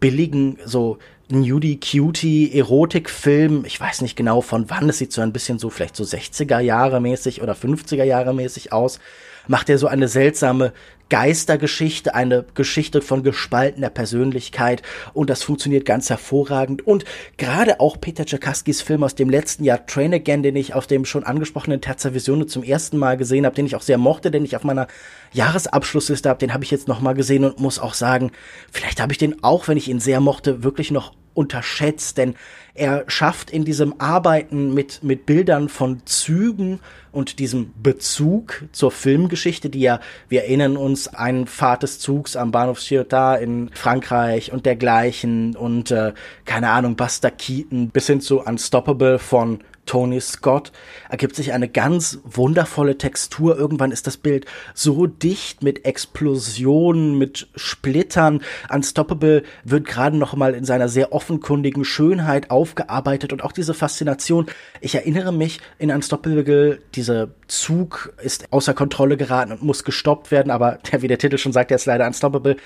billigen, 0.00 0.58
so 0.64 0.98
Nudie 1.32 1.80
Cutie 1.80 2.52
Erotikfilm. 2.52 3.64
Ich 3.64 3.80
weiß 3.80 4.02
nicht 4.02 4.16
genau 4.16 4.42
von 4.42 4.68
wann. 4.68 4.90
Es 4.90 4.98
sieht 4.98 5.12
so 5.12 5.22
ein 5.22 5.32
bisschen 5.32 5.58
so 5.58 5.70
vielleicht 5.70 5.96
so 5.96 6.04
60er 6.04 6.60
Jahre 6.60 7.00
mäßig 7.00 7.40
oder 7.40 7.54
50er 7.54 8.04
Jahre 8.04 8.34
mäßig 8.34 8.70
aus. 8.70 9.00
macht 9.48 9.70
er 9.70 9.78
so 9.78 9.86
eine 9.86 10.08
seltsame 10.08 10.74
Geistergeschichte, 11.08 12.14
eine 12.14 12.44
Geschichte 12.54 13.02
von 13.02 13.22
gespaltener 13.22 13.90
Persönlichkeit 13.90 14.82
und 15.14 15.30
das 15.30 15.42
funktioniert 15.42 15.84
ganz 15.84 16.08
hervorragend 16.08 16.86
und 16.86 17.04
gerade 17.36 17.80
auch 17.80 18.00
Peter 18.00 18.24
Czerkaskis 18.24 18.80
Film 18.80 19.02
aus 19.02 19.14
dem 19.14 19.28
letzten 19.28 19.64
Jahr 19.64 19.84
Train 19.84 20.14
Again, 20.14 20.42
den 20.42 20.56
ich 20.56 20.74
auf 20.74 20.86
dem 20.86 21.04
schon 21.04 21.24
angesprochenen 21.24 21.80
Terza 21.80 22.14
Visione 22.14 22.46
zum 22.46 22.62
ersten 22.62 22.96
Mal 22.98 23.16
gesehen 23.16 23.44
habe, 23.44 23.54
den 23.54 23.66
ich 23.66 23.76
auch 23.76 23.82
sehr 23.82 23.98
mochte, 23.98 24.30
den 24.30 24.44
ich 24.44 24.56
auf 24.56 24.64
meiner 24.64 24.86
Jahresabschlussliste 25.32 26.28
habe, 26.28 26.38
den 26.38 26.54
habe 26.54 26.64
ich 26.64 26.70
jetzt 26.70 26.88
noch 26.88 27.00
mal 27.00 27.14
gesehen 27.14 27.44
und 27.44 27.58
muss 27.58 27.78
auch 27.78 27.94
sagen, 27.94 28.32
vielleicht 28.70 29.00
habe 29.00 29.12
ich 29.12 29.18
den 29.18 29.42
auch, 29.42 29.68
wenn 29.68 29.76
ich 29.76 29.88
ihn 29.88 30.00
sehr 30.00 30.20
mochte, 30.20 30.62
wirklich 30.62 30.90
noch 30.90 31.12
unterschätzt, 31.34 32.18
denn 32.18 32.34
er 32.74 33.04
schafft 33.06 33.50
in 33.50 33.64
diesem 33.64 34.00
Arbeiten 34.00 34.72
mit, 34.72 35.04
mit 35.04 35.26
Bildern 35.26 35.68
von 35.68 36.00
Zügen 36.06 36.80
und 37.12 37.38
diesem 37.38 37.72
Bezug 37.82 38.64
zur 38.72 38.90
Filmgeschichte, 38.90 39.68
die 39.68 39.80
ja, 39.80 40.00
wir 40.30 40.44
erinnern 40.44 40.78
uns, 40.78 41.08
ein 41.08 41.46
Fahrt 41.46 41.82
des 41.82 41.98
Zugs 41.98 42.34
am 42.34 42.50
Bahnhof 42.50 42.80
Ciotat 42.80 43.42
in 43.42 43.70
Frankreich 43.74 44.52
und 44.52 44.64
dergleichen 44.64 45.54
und 45.54 45.90
äh, 45.90 46.14
keine 46.46 46.70
Ahnung, 46.70 46.96
Buster 46.96 47.30
Keaton 47.30 47.90
bis 47.90 48.06
hin 48.06 48.22
zu 48.22 48.40
Unstoppable 48.40 49.18
von 49.18 49.60
Tony 49.86 50.20
Scott 50.20 50.72
ergibt 51.08 51.34
sich 51.34 51.52
eine 51.52 51.68
ganz 51.68 52.20
wundervolle 52.24 52.98
Textur. 52.98 53.56
Irgendwann 53.58 53.90
ist 53.90 54.06
das 54.06 54.16
Bild 54.16 54.46
so 54.74 55.06
dicht 55.06 55.62
mit 55.62 55.84
Explosionen, 55.84 57.18
mit 57.18 57.48
Splittern. 57.56 58.42
Unstoppable 58.72 59.42
wird 59.64 59.86
gerade 59.86 60.16
noch 60.16 60.34
mal 60.34 60.54
in 60.54 60.64
seiner 60.64 60.88
sehr 60.88 61.12
offenkundigen 61.12 61.84
Schönheit 61.84 62.50
aufgearbeitet 62.50 63.32
und 63.32 63.42
auch 63.42 63.52
diese 63.52 63.74
Faszination. 63.74 64.46
Ich 64.80 64.94
erinnere 64.94 65.32
mich 65.32 65.60
in 65.78 65.90
Unstoppable, 65.90 66.78
dieser 66.94 67.28
Zug 67.48 68.12
ist 68.22 68.52
außer 68.52 68.74
Kontrolle 68.74 69.16
geraten 69.16 69.52
und 69.52 69.62
muss 69.62 69.84
gestoppt 69.84 70.30
werden, 70.30 70.50
aber 70.50 70.78
wie 70.98 71.08
der 71.08 71.18
Titel 71.18 71.38
schon 71.38 71.52
sagt, 71.52 71.70
er 71.70 71.76
ist 71.76 71.86
leider 71.86 72.06
Unstoppable. 72.06 72.56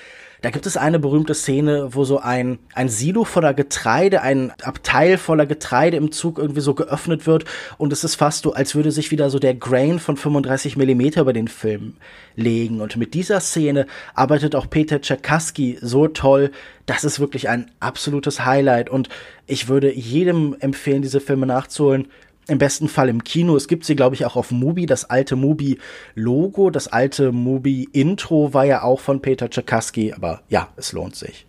Da 0.42 0.50
gibt 0.50 0.66
es 0.66 0.76
eine 0.76 0.98
berühmte 0.98 1.34
Szene, 1.34 1.94
wo 1.94 2.04
so 2.04 2.18
ein, 2.18 2.58
ein 2.74 2.88
Silo 2.88 3.24
voller 3.24 3.54
Getreide, 3.54 4.22
ein 4.22 4.52
Abteil 4.62 5.18
voller 5.18 5.46
Getreide 5.46 5.96
im 5.96 6.12
Zug 6.12 6.38
irgendwie 6.38 6.60
so 6.60 6.74
geöffnet 6.74 7.26
wird 7.26 7.44
und 7.78 7.92
es 7.92 8.04
ist 8.04 8.16
fast 8.16 8.42
so, 8.42 8.52
als 8.52 8.74
würde 8.74 8.92
sich 8.92 9.10
wieder 9.10 9.30
so 9.30 9.38
der 9.38 9.54
Grain 9.54 9.98
von 9.98 10.16
35 10.16 10.76
Millimeter 10.76 11.22
über 11.22 11.32
den 11.32 11.48
Film 11.48 11.94
legen. 12.36 12.80
Und 12.80 12.96
mit 12.96 13.14
dieser 13.14 13.40
Szene 13.40 13.86
arbeitet 14.14 14.54
auch 14.54 14.68
Peter 14.68 15.00
Czerkaski 15.00 15.78
so 15.80 16.06
toll, 16.08 16.50
das 16.84 17.02
ist 17.02 17.18
wirklich 17.18 17.48
ein 17.48 17.70
absolutes 17.80 18.44
Highlight 18.44 18.90
und 18.90 19.08
ich 19.46 19.68
würde 19.68 19.92
jedem 19.92 20.56
empfehlen, 20.60 21.02
diese 21.02 21.20
Filme 21.20 21.46
nachzuholen. 21.46 22.08
Im 22.48 22.58
besten 22.58 22.88
Fall 22.88 23.08
im 23.08 23.24
Kino. 23.24 23.56
Es 23.56 23.66
gibt 23.66 23.84
sie, 23.84 23.96
glaube 23.96 24.14
ich, 24.14 24.24
auch 24.24 24.36
auf 24.36 24.52
Mubi. 24.52 24.86
Das 24.86 25.04
alte 25.10 25.34
Mubi-Logo, 25.34 26.70
das 26.70 26.86
alte 26.86 27.32
Mubi-Intro 27.32 28.54
war 28.54 28.64
ja 28.64 28.82
auch 28.82 29.00
von 29.00 29.20
Peter 29.20 29.50
Czerkaski. 29.50 30.12
Aber 30.12 30.42
ja, 30.48 30.68
es 30.76 30.92
lohnt 30.92 31.16
sich. 31.16 31.46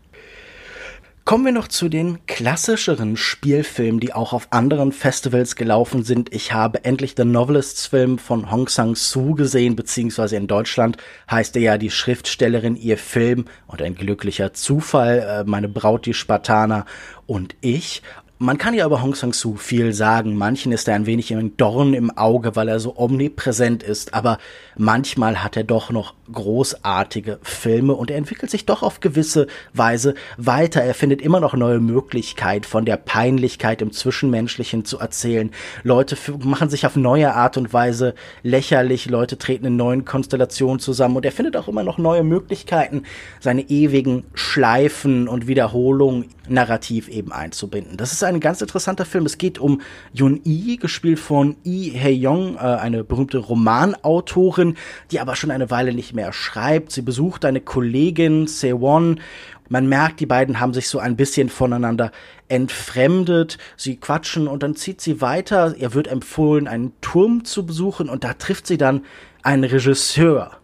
Kommen 1.28 1.44
wir 1.44 1.52
noch 1.52 1.68
zu 1.68 1.90
den 1.90 2.26
klassischeren 2.26 3.18
Spielfilmen, 3.18 4.00
die 4.00 4.14
auch 4.14 4.32
auf 4.32 4.48
anderen 4.52 4.94
Festivals 4.94 5.58
gelaufen 5.58 6.06
sind. 6.06 6.34
Ich 6.34 6.54
habe 6.54 6.86
endlich 6.86 7.16
The 7.18 7.26
Novelists 7.26 7.86
Film 7.86 8.18
von 8.18 8.50
Hong 8.50 8.70
Sang-soo 8.70 9.36
gesehen, 9.36 9.76
beziehungsweise 9.76 10.38
in 10.38 10.48
Deutschland 10.48 10.96
heißt 11.30 11.58
er 11.58 11.62
ja 11.62 11.78
die 11.78 11.92
Schriftstellerin 11.92 12.78
ihr 12.78 12.98
Film 12.98 13.44
und 13.68 13.82
ein 13.82 13.96
glücklicher 13.96 14.54
Zufall, 14.54 15.20
äh, 15.20 15.44
meine 15.44 15.68
Braut 15.68 16.06
die 16.06 16.14
Spartaner 16.14 16.86
und 17.26 17.58
ich. 17.60 18.04
Man 18.40 18.60
kann 18.60 18.76
ja 18.76 18.86
über 18.86 19.02
Hong 19.02 19.16
Sang-soo 19.16 19.56
viel 19.56 19.94
sagen. 19.94 20.36
Manchen 20.36 20.72
ist 20.72 20.88
er 20.88 20.96
ein 20.96 21.08
wenig 21.08 21.34
ein 21.34 21.58
Dorn 21.58 21.96
im 21.96 22.16
Auge, 22.16 22.56
weil 22.56 22.68
er 22.68 22.80
so 22.80 22.96
omnipräsent 22.96 23.82
ist. 23.82 24.14
Aber 24.14 24.38
manchmal 24.78 25.44
hat 25.44 25.58
er 25.58 25.64
doch 25.64 25.90
noch 25.90 26.14
großartige 26.32 27.40
Filme 27.42 27.94
und 27.94 28.12
er 28.12 28.18
entwickelt 28.18 28.52
sich 28.52 28.66
doch 28.66 28.84
auf 28.84 29.00
gewisse 29.00 29.48
Weise 29.74 30.16
weiter. 30.38 30.82
Er 30.84 30.94
findet 30.94 31.22
immer 31.22 31.40
noch 31.40 31.54
neue 31.54 31.80
Möglichkeiten, 31.80 32.66
von 32.66 32.86
der 32.86 32.98
Peinlichkeit 32.98 33.82
im 33.82 33.92
Zwischenmenschlichen 33.92 34.86
zu 34.86 35.00
erzählen. 35.00 35.52
Leute 35.84 36.18
machen 36.40 36.70
sich 36.70 36.86
auf 36.86 36.96
neue 36.96 37.34
Art 37.34 37.58
und 37.58 37.74
Weise 37.74 38.16
lächerlich. 38.44 39.10
Leute 39.10 39.38
treten 39.38 39.66
in 39.66 39.76
neuen 39.76 40.06
Konstellationen 40.06 40.80
zusammen 40.80 41.18
und 41.18 41.26
er 41.26 41.32
findet 41.32 41.58
auch 41.58 41.68
immer 41.68 41.84
noch 41.84 41.98
neue 41.98 42.24
Möglichkeiten, 42.24 43.04
seine 43.40 43.62
ewigen 43.70 44.26
Schleifen 44.34 45.28
und 45.28 45.48
Wiederholungen 45.48 46.26
narrativ 46.50 47.10
eben 47.10 47.32
einzubinden. 47.32 47.98
Das 47.98 48.14
ist 48.14 48.24
ein 48.24 48.40
ganz 48.40 48.62
interessanter 48.62 49.06
Film. 49.06 49.26
Es 49.26 49.38
geht 49.38 49.60
um 49.60 49.82
Yun 50.14 50.42
Yi, 50.44 50.78
gespielt 50.78 51.20
von 51.20 51.58
Yi 51.64 51.92
Hye-yong, 51.92 52.56
äh, 52.56 52.60
eine 52.60 53.04
berühmte 53.04 53.38
Romanautorin, 53.38 54.76
die 55.12 55.20
aber 55.20 55.36
schon 55.36 55.52
eine 55.52 55.70
Weile 55.70 55.94
nicht 55.94 56.14
mehr 56.18 56.34
schreibt. 56.34 56.92
Sie 56.92 57.02
besucht 57.02 57.46
eine 57.46 57.62
Kollegin, 57.62 58.48
Sewon, 58.48 59.22
man 59.70 59.88
merkt, 59.88 60.20
die 60.20 60.26
beiden 60.26 60.60
haben 60.60 60.74
sich 60.74 60.88
so 60.88 61.00
ein 61.00 61.16
bisschen 61.16 61.50
voneinander 61.50 62.12
entfremdet. 62.48 63.58
Sie 63.76 63.98
quatschen 63.98 64.48
und 64.48 64.64
dann 64.64 64.76
zieht 64.76 65.02
sie 65.02 65.20
weiter. 65.22 65.76
Ihr 65.78 65.94
wird 65.94 66.08
empfohlen, 66.08 66.68
einen 66.68 66.94
Turm 67.02 67.44
zu 67.44 67.66
besuchen 67.66 68.10
und 68.10 68.24
da 68.24 68.34
trifft 68.34 68.68
sie 68.68 68.78
dann 68.78 69.04
einen 69.44 69.66
Regisseur. 69.66 70.58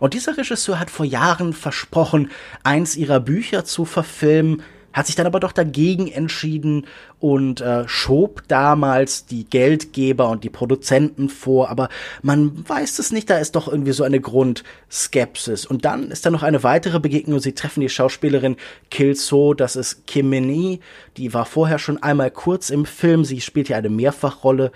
Und 0.00 0.14
dieser 0.14 0.36
Regisseur 0.36 0.78
hat 0.78 0.90
vor 0.90 1.06
Jahren 1.06 1.52
versprochen, 1.52 2.30
eins 2.64 2.96
ihrer 2.96 3.20
Bücher 3.20 3.64
zu 3.64 3.84
verfilmen 3.84 4.62
hat 4.92 5.06
sich 5.06 5.14
dann 5.14 5.26
aber 5.26 5.40
doch 5.40 5.52
dagegen 5.52 6.08
entschieden 6.08 6.86
und 7.20 7.60
äh, 7.60 7.86
schob 7.86 8.42
damals 8.48 9.26
die 9.26 9.44
Geldgeber 9.44 10.28
und 10.28 10.42
die 10.42 10.50
Produzenten 10.50 11.28
vor, 11.28 11.68
aber 11.68 11.88
man 12.22 12.68
weiß 12.68 12.98
es 12.98 13.12
nicht, 13.12 13.28
da 13.30 13.38
ist 13.38 13.56
doch 13.56 13.68
irgendwie 13.68 13.92
so 13.92 14.04
eine 14.04 14.20
Grundskepsis. 14.20 15.66
Und 15.66 15.84
dann 15.84 16.10
ist 16.10 16.26
da 16.26 16.30
noch 16.30 16.42
eine 16.42 16.62
weitere 16.62 16.98
Begegnung, 16.98 17.38
sie 17.38 17.52
treffen 17.52 17.80
die 17.80 17.88
Schauspielerin 17.88 18.56
Kil 18.90 19.14
So, 19.14 19.54
das 19.54 19.76
ist 19.76 20.06
Kim 20.06 20.30
Min 20.30 20.80
die 21.16 21.34
war 21.34 21.44
vorher 21.44 21.78
schon 21.78 22.02
einmal 22.02 22.30
kurz 22.30 22.70
im 22.70 22.86
Film, 22.86 23.24
sie 23.24 23.40
spielt 23.40 23.68
hier 23.68 23.76
eine 23.76 23.90
Mehrfachrolle 23.90 24.72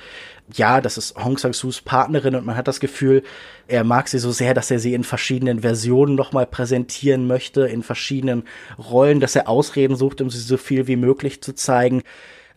ja, 0.53 0.81
das 0.81 0.99
ist 0.99 1.17
Hong 1.17 1.39
Sang-soos 1.39 1.81
Partnerin 1.81 2.35
und 2.35 2.45
man 2.45 2.57
hat 2.57 2.69
das 2.69 2.81
Gefühl, 2.81 3.23
er 3.67 3.83
mag 3.83 4.09
sie 4.09 4.19
so 4.19 4.31
sehr, 4.31 4.53
dass 4.53 4.71
er 4.71 4.79
sie 4.79 4.93
in 4.93 5.05
verschiedenen 5.05 5.61
Versionen 5.61 6.15
nochmal 6.15 6.47
präsentieren 6.47 7.27
möchte, 7.27 7.63
in 7.63 7.83
verschiedenen 7.83 8.45
Rollen, 8.79 9.21
dass 9.21 9.37
er 9.37 9.49
Ausreden 9.49 9.97
sucht, 9.97 10.21
um 10.21 10.29
sie 10.29 10.39
so 10.39 10.57
viel 10.57 10.87
wie 10.87 10.97
möglich 10.97 11.43
zu 11.43 11.55
zeigen. 11.55 12.03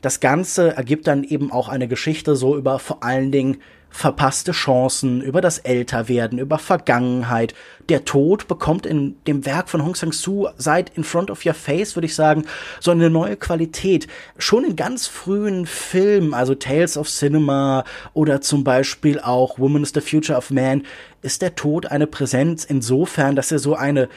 Das 0.01 0.19
Ganze 0.19 0.75
ergibt 0.75 1.07
dann 1.07 1.23
eben 1.23 1.51
auch 1.51 1.69
eine 1.69 1.87
Geschichte 1.87 2.35
so 2.35 2.55
über 2.55 2.77
vor 2.77 3.03
allen 3.03 3.31
Dingen 3.31 3.57
verpasste 3.89 4.51
Chancen, 4.51 5.21
über 5.21 5.41
das 5.41 5.57
Älterwerden, 5.59 6.37
über 6.37 6.59
Vergangenheit. 6.59 7.55
Der 7.89 8.05
Tod 8.05 8.47
bekommt 8.47 8.85
in 8.85 9.15
dem 9.25 9.45
Werk 9.45 9.69
von 9.69 9.83
Hong 9.83 9.95
Sang-soo 9.95 10.49
seit 10.57 10.95
In 10.95 11.03
Front 11.03 11.31
of 11.31 11.45
Your 11.45 11.55
Face, 11.55 11.95
würde 11.95 12.05
ich 12.05 12.13
sagen, 12.13 12.45
so 12.79 12.91
eine 12.91 13.09
neue 13.09 13.37
Qualität. 13.37 14.07
Schon 14.37 14.65
in 14.65 14.75
ganz 14.75 15.07
frühen 15.07 15.65
Filmen, 15.65 16.35
also 16.35 16.53
Tales 16.53 16.97
of 16.97 17.07
Cinema 17.09 17.85
oder 18.13 18.41
zum 18.41 18.63
Beispiel 18.63 19.19
auch 19.19 19.57
Woman 19.57 19.83
is 19.83 19.93
the 19.95 20.01
Future 20.01 20.37
of 20.37 20.51
Man, 20.51 20.83
ist 21.23 21.41
der 21.41 21.55
Tod 21.55 21.87
eine 21.87 22.05
Präsenz 22.07 22.65
insofern, 22.65 23.35
dass 23.35 23.51
er 23.51 23.59
so 23.59 23.73
eine 23.75 24.09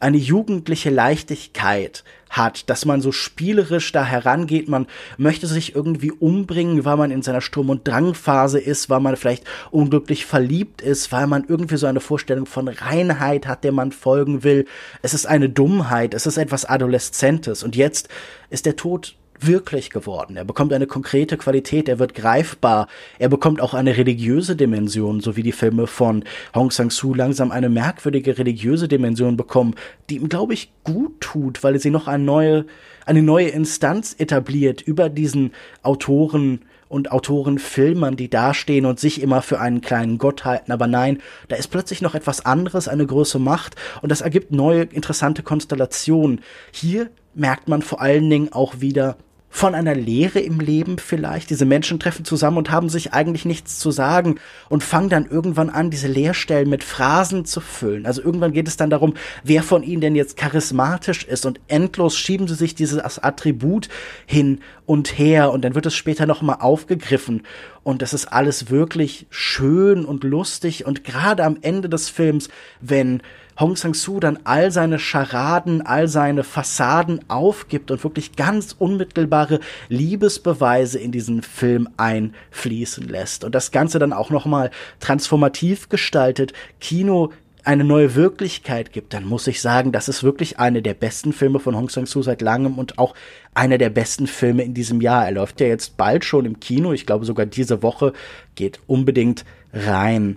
eine 0.00 0.18
jugendliche 0.18 0.90
Leichtigkeit 0.90 2.04
hat, 2.36 2.68
dass 2.70 2.84
man 2.84 3.00
so 3.00 3.12
spielerisch 3.12 3.92
da 3.92 4.04
herangeht, 4.04 4.68
man 4.68 4.86
möchte 5.16 5.46
sich 5.46 5.74
irgendwie 5.74 6.12
umbringen, 6.12 6.84
weil 6.84 6.96
man 6.96 7.10
in 7.10 7.22
seiner 7.22 7.40
Sturm- 7.40 7.70
und 7.70 7.86
Drangphase 7.86 8.58
ist, 8.58 8.90
weil 8.90 9.00
man 9.00 9.16
vielleicht 9.16 9.44
unglücklich 9.70 10.26
verliebt 10.26 10.82
ist, 10.82 11.12
weil 11.12 11.26
man 11.26 11.44
irgendwie 11.48 11.76
so 11.76 11.86
eine 11.86 12.00
Vorstellung 12.00 12.46
von 12.46 12.68
Reinheit 12.68 13.46
hat, 13.46 13.64
der 13.64 13.72
man 13.72 13.92
folgen 13.92 14.44
will. 14.44 14.66
Es 15.02 15.14
ist 15.14 15.26
eine 15.26 15.48
Dummheit, 15.48 16.14
es 16.14 16.26
ist 16.26 16.36
etwas 16.36 16.64
Adoleszentes 16.64 17.62
und 17.62 17.76
jetzt 17.76 18.08
ist 18.50 18.66
der 18.66 18.76
Tod 18.76 19.16
wirklich 19.40 19.90
geworden. 19.90 20.36
Er 20.36 20.44
bekommt 20.44 20.72
eine 20.72 20.86
konkrete 20.86 21.36
Qualität, 21.36 21.88
er 21.88 21.98
wird 21.98 22.14
greifbar, 22.14 22.88
er 23.18 23.28
bekommt 23.28 23.60
auch 23.60 23.74
eine 23.74 23.96
religiöse 23.96 24.56
Dimension, 24.56 25.20
so 25.20 25.36
wie 25.36 25.42
die 25.42 25.52
Filme 25.52 25.86
von 25.86 26.24
Hong 26.54 26.70
Sang-soo 26.70 27.14
langsam 27.14 27.50
eine 27.50 27.68
merkwürdige 27.68 28.38
religiöse 28.38 28.88
Dimension 28.88 29.36
bekommen, 29.36 29.74
die 30.10 30.16
ihm, 30.16 30.28
glaube 30.28 30.54
ich, 30.54 30.72
gut 30.84 31.20
tut, 31.20 31.62
weil 31.62 31.78
sie 31.78 31.90
noch 31.90 32.08
eine 32.08 32.24
neue, 32.24 32.66
eine 33.06 33.22
neue 33.22 33.48
Instanz 33.48 34.14
etabliert 34.18 34.82
über 34.82 35.08
diesen 35.08 35.52
Autoren 35.82 36.60
und 36.88 37.12
Autorenfilmern, 37.12 38.16
die 38.16 38.30
dastehen 38.30 38.86
und 38.86 39.00
sich 39.00 39.20
immer 39.20 39.42
für 39.42 39.60
einen 39.60 39.80
kleinen 39.80 40.18
Gott 40.18 40.44
halten. 40.44 40.72
Aber 40.72 40.86
nein, 40.86 41.20
da 41.48 41.56
ist 41.56 41.68
plötzlich 41.68 42.02
noch 42.02 42.14
etwas 42.14 42.44
anderes, 42.44 42.88
eine 42.88 43.06
große 43.06 43.38
Macht 43.38 43.76
und 44.02 44.10
das 44.10 44.20
ergibt 44.20 44.52
neue 44.52 44.82
interessante 44.82 45.42
Konstellationen. 45.42 46.40
Hier 46.72 47.10
merkt 47.34 47.68
man 47.68 47.82
vor 47.82 48.00
allen 48.00 48.28
Dingen 48.30 48.52
auch 48.52 48.80
wieder, 48.80 49.16
von 49.54 49.76
einer 49.76 49.94
Lehre 49.94 50.40
im 50.40 50.58
Leben 50.58 50.98
vielleicht. 50.98 51.48
Diese 51.48 51.64
Menschen 51.64 52.00
treffen 52.00 52.24
zusammen 52.24 52.56
und 52.58 52.72
haben 52.72 52.88
sich 52.88 53.12
eigentlich 53.12 53.44
nichts 53.44 53.78
zu 53.78 53.92
sagen 53.92 54.40
und 54.68 54.82
fangen 54.82 55.10
dann 55.10 55.26
irgendwann 55.26 55.70
an, 55.70 55.90
diese 55.90 56.08
Leerstellen 56.08 56.68
mit 56.68 56.82
Phrasen 56.82 57.44
zu 57.44 57.60
füllen. 57.60 58.04
Also 58.04 58.20
irgendwann 58.20 58.50
geht 58.50 58.66
es 58.66 58.76
dann 58.76 58.90
darum, 58.90 59.14
wer 59.44 59.62
von 59.62 59.84
ihnen 59.84 60.00
denn 60.00 60.16
jetzt 60.16 60.36
charismatisch 60.36 61.22
ist 61.22 61.46
und 61.46 61.60
endlos 61.68 62.18
schieben 62.18 62.48
sie 62.48 62.56
sich 62.56 62.74
dieses 62.74 62.98
Attribut 63.22 63.88
hin 64.26 64.58
und 64.86 65.20
her 65.20 65.52
und 65.52 65.64
dann 65.64 65.76
wird 65.76 65.86
es 65.86 65.94
später 65.94 66.26
nochmal 66.26 66.56
aufgegriffen 66.58 67.44
und 67.84 68.02
das 68.02 68.12
ist 68.12 68.32
alles 68.32 68.70
wirklich 68.70 69.26
schön 69.30 70.04
und 70.04 70.24
lustig 70.24 70.84
und 70.84 71.04
gerade 71.04 71.44
am 71.44 71.58
Ende 71.60 71.88
des 71.88 72.08
Films, 72.08 72.48
wenn 72.80 73.22
Hong 73.58 73.76
Sang-soo 73.76 74.20
dann 74.20 74.40
all 74.44 74.70
seine 74.70 74.98
Scharaden, 74.98 75.82
all 75.82 76.08
seine 76.08 76.44
Fassaden 76.44 77.20
aufgibt 77.28 77.90
und 77.90 78.02
wirklich 78.02 78.36
ganz 78.36 78.74
unmittelbare 78.78 79.60
Liebesbeweise 79.88 80.98
in 80.98 81.12
diesen 81.12 81.42
Film 81.42 81.88
einfließen 81.96 83.08
lässt 83.08 83.44
und 83.44 83.54
das 83.54 83.70
Ganze 83.70 83.98
dann 83.98 84.12
auch 84.12 84.30
nochmal 84.30 84.70
transformativ 85.00 85.88
gestaltet, 85.88 86.52
Kino 86.80 87.30
eine 87.64 87.84
neue 87.84 88.14
Wirklichkeit 88.14 88.92
gibt, 88.92 89.14
dann 89.14 89.24
muss 89.24 89.46
ich 89.46 89.60
sagen, 89.60 89.90
das 89.90 90.08
ist 90.08 90.22
wirklich 90.22 90.58
eine 90.58 90.82
der 90.82 90.94
besten 90.94 91.32
Filme 91.32 91.60
von 91.60 91.74
Hong 91.74 91.88
Sang-soo 91.88 92.22
seit 92.22 92.42
langem 92.42 92.78
und 92.78 92.98
auch 92.98 93.14
einer 93.54 93.78
der 93.78 93.90
besten 93.90 94.26
Filme 94.26 94.62
in 94.62 94.74
diesem 94.74 95.00
Jahr. 95.00 95.24
Er 95.24 95.32
läuft 95.32 95.60
ja 95.60 95.66
jetzt 95.66 95.96
bald 95.96 96.24
schon 96.24 96.44
im 96.44 96.60
Kino, 96.60 96.92
ich 96.92 97.06
glaube 97.06 97.24
sogar 97.24 97.46
diese 97.46 97.82
Woche, 97.82 98.12
geht 98.54 98.80
unbedingt 98.86 99.44
rein. 99.72 100.36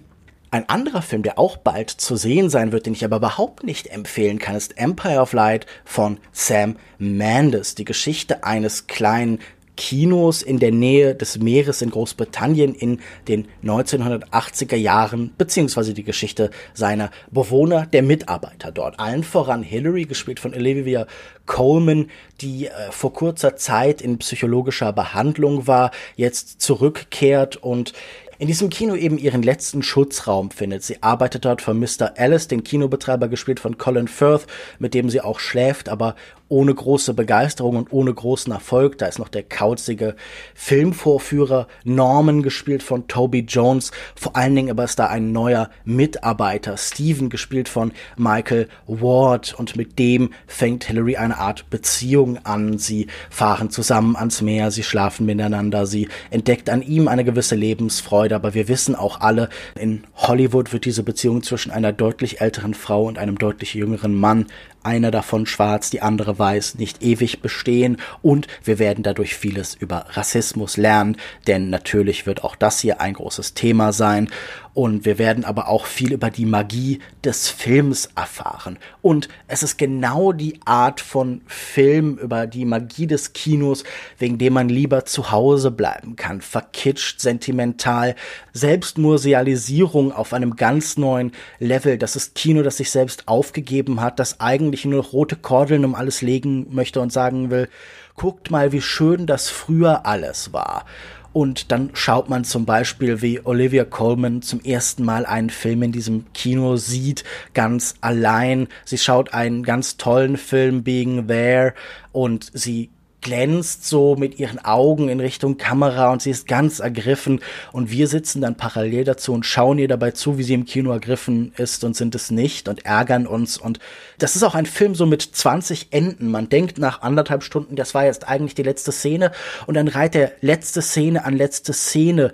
Ein 0.50 0.70
anderer 0.70 1.02
Film, 1.02 1.24
der 1.24 1.38
auch 1.38 1.58
bald 1.58 1.90
zu 1.90 2.16
sehen 2.16 2.50
sein 2.50 2.72
wird, 2.72 2.86
den 2.86 2.94
ich 2.94 3.04
aber 3.04 3.18
überhaupt 3.18 3.64
nicht 3.64 3.88
empfehlen 3.88 4.40
kann, 4.40 4.56
ist 4.56 4.78
Empire 4.78 5.20
of 5.20 5.34
Light 5.34 5.66
von 5.84 6.20
Sam 6.32 6.78
Mendes. 6.98 7.76
Die 7.76 7.84
Geschichte 7.84 8.46
eines 8.46 8.88
kleinen 8.88 9.40
Kinos 9.78 10.42
in 10.42 10.60
der 10.60 10.72
Nähe 10.72 11.16
des 11.16 11.38
Meeres 11.38 11.82
in 11.82 11.92
Großbritannien 11.92 12.74
in 12.74 13.00
den 13.28 13.48
1980er 13.64 14.76
Jahren, 14.76 15.34
beziehungsweise 15.38 15.94
die 15.94 16.04
Geschichte 16.04 16.50
seiner 16.74 17.12
Bewohner, 17.32 17.86
der 17.86 18.02
Mitarbeiter 18.02 18.72
dort. 18.72 19.00
Allen 19.00 19.24
voran 19.24 19.64
Hillary, 19.64 20.06
gespielt 20.06 20.40
von 20.40 20.54
Olivia 20.54 21.08
Coleman, 21.46 22.10
die 22.42 22.68
äh, 22.68 22.72
vor 22.92 23.14
kurzer 23.14 23.56
Zeit 23.56 24.02
in 24.02 24.18
psychologischer 24.18 24.92
Behandlung 24.92 25.68
war, 25.68 25.92
jetzt 26.16 26.60
zurückkehrt 26.60 27.56
und 27.58 27.94
in 28.39 28.47
diesem 28.47 28.69
Kino 28.69 28.95
eben 28.95 29.17
ihren 29.17 29.43
letzten 29.43 29.82
Schutzraum 29.82 30.52
findet. 30.52 30.84
Sie 30.84 31.02
arbeitet 31.02 31.45
dort 31.45 31.62
für 31.62 31.73
Mr. 31.73 32.13
Alice, 32.17 32.47
den 32.47 32.63
Kinobetreiber 32.63 33.28
gespielt 33.28 33.60
von 33.60 33.78
Colin 33.78 34.08
Firth, 34.08 34.47
mit 34.80 34.93
dem 34.93 35.10
sie 35.10 35.21
auch 35.21 35.39
schläft, 35.39 35.89
aber 35.89 36.15
ohne 36.50 36.74
große 36.74 37.14
Begeisterung 37.14 37.76
und 37.76 37.92
ohne 37.92 38.14
großen 38.14 38.52
Erfolg. 38.52 38.98
Da 38.98 39.08
ist 39.08 39.20
noch 39.20 39.30
der 39.30 39.44
kauzige 39.44 40.16
Filmvorführer 40.56 41.68
Norman 41.84 42.44
gespielt 42.44 42.84
von 42.84 43.08
Toby 43.08 43.40
Jones. 43.40 43.92
Vor 44.16 44.36
allen 44.36 44.56
Dingen 44.56 44.70
aber 44.70 44.84
ist 44.84 45.00
da 45.00 45.08
ein 45.08 45.32
neuer 45.32 45.70
Mitarbeiter, 45.86 46.78
Steven 46.78 47.30
gespielt 47.30 47.70
von 47.70 47.92
Michael 48.18 48.68
Ward 48.88 49.56
und 49.58 49.76
mit 49.76 50.00
dem 50.00 50.32
fängt 50.46 50.86
Hillary 50.86 51.18
eine 51.18 51.38
Art 51.38 51.70
Beziehung 51.70 52.40
an. 52.46 52.78
Sie 52.78 53.08
fahren 53.30 53.70
zusammen 53.70 54.16
ans 54.16 54.42
Meer, 54.42 54.72
sie 54.72 54.84
schlafen 54.84 55.26
miteinander, 55.26 55.86
sie 55.86 56.08
entdeckt 56.30 56.70
an 56.70 56.82
ihm 56.82 57.08
eine 57.08 57.24
gewisse 57.24 57.56
Lebensfreude, 57.56 58.36
aber 58.36 58.54
wir 58.54 58.68
wissen 58.68 58.96
auch 58.96 59.22
alle, 59.22 59.50
in 59.80 60.04
Hollywood 60.16 60.74
wird 60.74 60.86
diese 60.86 61.04
Beziehung 61.04 61.44
zwischen 61.44 61.72
einer 61.72 61.94
deutlich 61.94 62.42
älteren 62.42 62.74
Frau 62.74 63.06
und 63.06 63.18
einem 63.18 63.38
deutlich 63.38 63.74
jüngeren 63.74 64.16
Mann 64.16 64.48
einer 64.84 65.12
davon 65.12 65.46
schwarz, 65.46 65.90
die 65.90 66.02
andere 66.02 66.40
weiß, 66.40 66.76
nicht 66.76 67.04
ewig 67.04 67.42
bestehen 67.42 67.98
und 68.22 68.48
wir 68.63 68.80
werden 68.80 69.04
dadurch 69.04 69.36
vieles 69.36 69.76
über 69.76 70.06
Rassismus 70.10 70.78
lernen, 70.78 71.18
denn 71.48 71.70
natürlich 71.70 72.26
wird 72.26 72.44
auch 72.44 72.56
das 72.56 72.80
hier 72.80 73.02
ein 73.02 73.13
großes 73.13 73.54
Thema 73.54 73.94
sein 73.94 74.30
und 74.78 75.06
wir 75.06 75.18
werden 75.18 75.44
aber 75.44 75.70
auch 75.70 75.88
viel 75.88 76.13
über 76.13 76.30
die 76.30 76.46
Magie 76.46 77.00
des 77.24 77.50
Films 77.50 78.10
erfahren. 78.16 78.78
Und 79.02 79.28
es 79.48 79.63
ist 79.63 79.80
genau 79.80 80.34
die 80.34 80.60
Art 80.66 81.02
von 81.02 81.42
Film 81.48 82.20
über 82.20 82.46
die 82.46 82.63
Magie 82.63 83.08
des 83.08 83.34
Kinos, 83.34 83.84
wegen 84.20 84.38
dem 84.38 84.54
man 84.54 84.70
lieber 84.70 85.04
zu 85.06 85.32
Hause 85.32 85.72
bleiben 85.72 86.16
kann. 86.16 86.42
Verkitscht, 86.42 87.20
sentimental, 87.22 88.13
Selbstmusealisierung 88.54 90.12
auf 90.12 90.32
einem 90.32 90.56
ganz 90.56 90.96
neuen 90.96 91.32
Level. 91.58 91.98
Das 91.98 92.16
ist 92.16 92.36
Kino, 92.36 92.62
das 92.62 92.78
sich 92.78 92.92
selbst 92.92 93.28
aufgegeben 93.28 94.00
hat, 94.00 94.20
das 94.20 94.40
eigentlich 94.40 94.67
nur 94.86 95.04
noch 95.04 95.14
rote 95.14 95.36
Kordeln 95.36 95.86
um 95.86 95.96
alles 95.96 96.22
legen 96.22 96.68
möchte 96.72 97.00
und 97.02 97.12
sagen 97.12 97.50
will, 97.50 97.70
guckt 98.16 98.52
mal, 98.52 98.72
wie 98.72 98.82
schön 98.82 99.26
das 99.26 99.50
früher 99.50 100.06
alles 100.06 100.54
war. 100.54 100.86
Und 101.34 101.72
dann 101.72 101.92
schaut 101.94 102.30
man 102.30 102.44
zum 102.46 102.66
Beispiel, 102.66 103.22
wie 103.22 103.46
Olivia 103.46 103.86
Colman 103.86 104.42
zum 104.42 104.60
ersten 104.62 105.06
Mal 105.06 105.26
einen 105.26 105.52
Film 105.52 105.84
in 105.84 105.92
diesem 105.92 106.26
Kino 106.34 106.78
sieht, 106.78 107.24
ganz 107.54 107.94
allein. 108.02 108.68
Sie 108.86 108.98
schaut 108.98 109.36
einen 109.36 109.62
ganz 109.62 109.98
tollen 109.98 110.38
Film, 110.38 110.84
Being 110.84 111.28
There, 111.28 111.76
und 112.12 112.50
sie 112.54 112.90
glänzt 113.28 113.86
so 113.86 114.16
mit 114.16 114.40
ihren 114.40 114.63
Augen 114.63 115.10
in 115.10 115.20
Richtung 115.20 115.58
Kamera 115.58 116.13
und 116.13 116.22
sie 116.22 116.32
ist 116.32 116.48
ganz 116.48 116.80
ergriffen. 116.80 117.42
Und 117.74 117.92
wir 117.92 118.08
sitzen 118.08 118.40
dann 118.40 118.56
parallel 118.56 119.04
dazu 119.04 119.34
und 119.34 119.46
schauen 119.46 119.80
ihr 119.80 119.90
dabei 119.90 120.12
zu, 120.12 120.38
wie 120.38 120.44
sie 120.44 120.54
im 120.54 120.63
Kino 120.63 120.92
ergriffen 120.92 121.52
ist 121.58 121.84
und 121.84 121.94
sind 121.94 122.16
es 122.16 122.32
nicht 122.32 122.70
und 122.70 122.86
ärgern 122.86 123.28
uns. 123.28 123.58
Und 123.58 123.80
das 124.18 124.38
ist 124.38 124.44
auch 124.44 124.56
ein 124.56 124.66
Film 124.66 124.96
so 124.96 125.06
mit 125.06 125.22
20 125.22 125.88
Enden. 125.92 126.32
Man 126.32 126.48
denkt 126.48 126.78
nach 126.78 127.02
anderthalb 127.02 127.44
Stunden, 127.44 127.76
das 127.76 127.94
war 127.94 128.06
jetzt 128.06 128.26
eigentlich 128.26 128.56
die 128.56 128.63
letzte 128.63 128.94
Szene. 128.94 129.34
Und 129.66 129.74
dann 129.74 129.90
reiht 129.90 130.13
der 130.13 130.32
letzte 130.40 130.82
Szene 130.82 131.26
an 131.26 131.36
letzte 131.36 131.74
Szene 131.74 132.32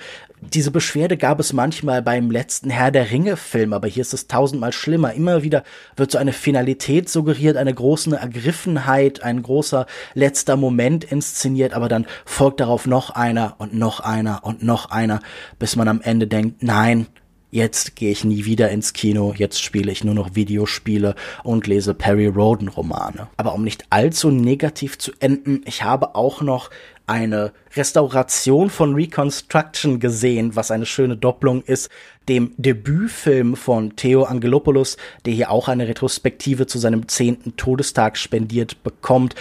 diese 0.52 0.72
Beschwerde 0.72 1.18
gab 1.18 1.40
es 1.40 1.54
manchmal 1.54 2.02
beim 2.02 2.30
letzten 2.30 2.70
Herr 2.70 2.92
der 2.92 3.12
Ringe-Film, 3.12 3.74
aber 3.74 3.88
hier 3.88 4.02
ist 4.02 4.14
es 4.14 4.28
tausendmal 4.28 4.74
schlimmer. 4.74 5.14
Immer 5.14 5.44
wieder 5.44 5.64
wird 5.96 6.12
so 6.12 6.18
eine 6.18 6.34
Finalität 6.34 7.10
suggeriert, 7.10 7.58
eine 7.58 7.74
große 7.74 8.16
Ergriffenheit, 8.16 9.24
ein 9.24 9.42
großer 9.42 9.86
letzter 10.14 10.58
Moment 10.58 11.04
inszeniert, 11.04 11.74
aber 11.74 11.88
dann 11.88 12.06
folgt 12.26 12.60
darauf 12.60 12.86
noch 12.86 13.12
einer 13.12 13.56
und 13.60 13.74
noch 13.74 14.00
einer 14.00 14.44
und 14.44 14.64
noch 14.64 14.90
einer, 14.90 15.20
bis 15.60 15.76
man 15.76 15.88
am 15.88 16.02
Ende 16.02 16.28
denkt, 16.28 16.64
nein, 16.64 17.08
jetzt 17.54 17.96
gehe 17.96 18.12
ich 18.12 18.24
nie 18.24 18.46
wieder 18.46 18.70
ins 18.70 18.94
Kino, 18.94 19.34
jetzt 19.38 19.62
spiele 19.62 19.92
ich 19.92 20.04
nur 20.04 20.16
noch 20.16 20.34
Videospiele 20.34 21.14
und 21.44 21.68
lese 21.68 21.94
Perry 21.94 22.26
Roden 22.26 22.68
Romane. 22.68 23.28
Aber 23.38 23.54
um 23.54 23.64
nicht 23.64 23.86
allzu 23.92 24.32
negativ 24.32 24.98
zu 24.98 25.12
enden, 25.20 25.62
ich 25.66 25.84
habe 25.84 26.16
auch 26.16 26.42
noch 26.42 26.72
eine 27.06 27.52
Restauration 27.76 28.70
von 28.70 28.96
Reconstruction 28.96 30.00
gesehen, 30.00 30.56
was 30.56 30.72
eine 30.72 30.86
schöne 30.86 31.18
Doppelung 31.18 31.62
ist, 31.64 31.90
dem 32.30 32.52
Debütfilm 32.58 33.56
von 33.56 33.96
Theo 33.96 34.24
Angelopoulos, 34.24 34.98
der 35.26 35.34
hier 35.34 35.52
auch 35.52 35.68
eine 35.68 35.88
Retrospektive 35.88 36.68
zu 36.68 36.80
seinem 36.80 37.08
zehnten 37.08 37.58
Todestag 37.58 38.18
spendiert 38.18 38.84
bekommt, 38.84 39.36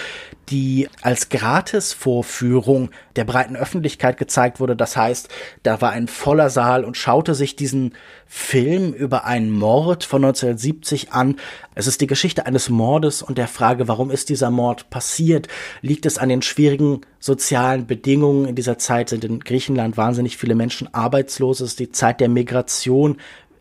die 0.50 0.88
als 1.00 1.28
Gratisvorführung 1.28 2.90
der 3.16 3.24
breiten 3.24 3.56
Öffentlichkeit 3.56 4.18
gezeigt 4.18 4.60
wurde. 4.60 4.74
Das 4.74 4.96
heißt, 4.96 5.28
da 5.62 5.80
war 5.80 5.92
ein 5.92 6.08
voller 6.08 6.50
Saal 6.50 6.84
und 6.84 6.96
schaute 6.96 7.34
sich 7.34 7.56
diesen 7.56 7.94
Film 8.26 8.92
über 8.92 9.24
einen 9.24 9.50
Mord 9.50 10.04
von 10.04 10.24
1970 10.24 11.12
an. 11.12 11.36
Es 11.74 11.86
ist 11.86 12.00
die 12.00 12.06
Geschichte 12.06 12.46
eines 12.46 12.68
Mordes 12.68 13.22
und 13.22 13.38
der 13.38 13.48
Frage, 13.48 13.88
warum 13.88 14.10
ist 14.10 14.28
dieser 14.28 14.50
Mord 14.50 14.90
passiert? 14.90 15.48
Liegt 15.80 16.06
es 16.06 16.18
an 16.18 16.28
den 16.28 16.42
schwierigen 16.42 17.02
sozialen 17.20 17.86
Bedingungen? 17.86 18.46
In 18.46 18.54
dieser 18.54 18.78
Zeit 18.78 19.10
sind 19.10 19.24
in 19.24 19.40
Griechenland 19.40 19.96
wahnsinnig 19.96 20.36
viele 20.36 20.54
Menschen 20.54 20.92
arbeitslos. 20.92 21.60
Es 21.60 21.70
ist 21.70 21.80
die 21.80 21.92
Zeit 21.92 22.20
der 22.20 22.28
Migration 22.28 22.71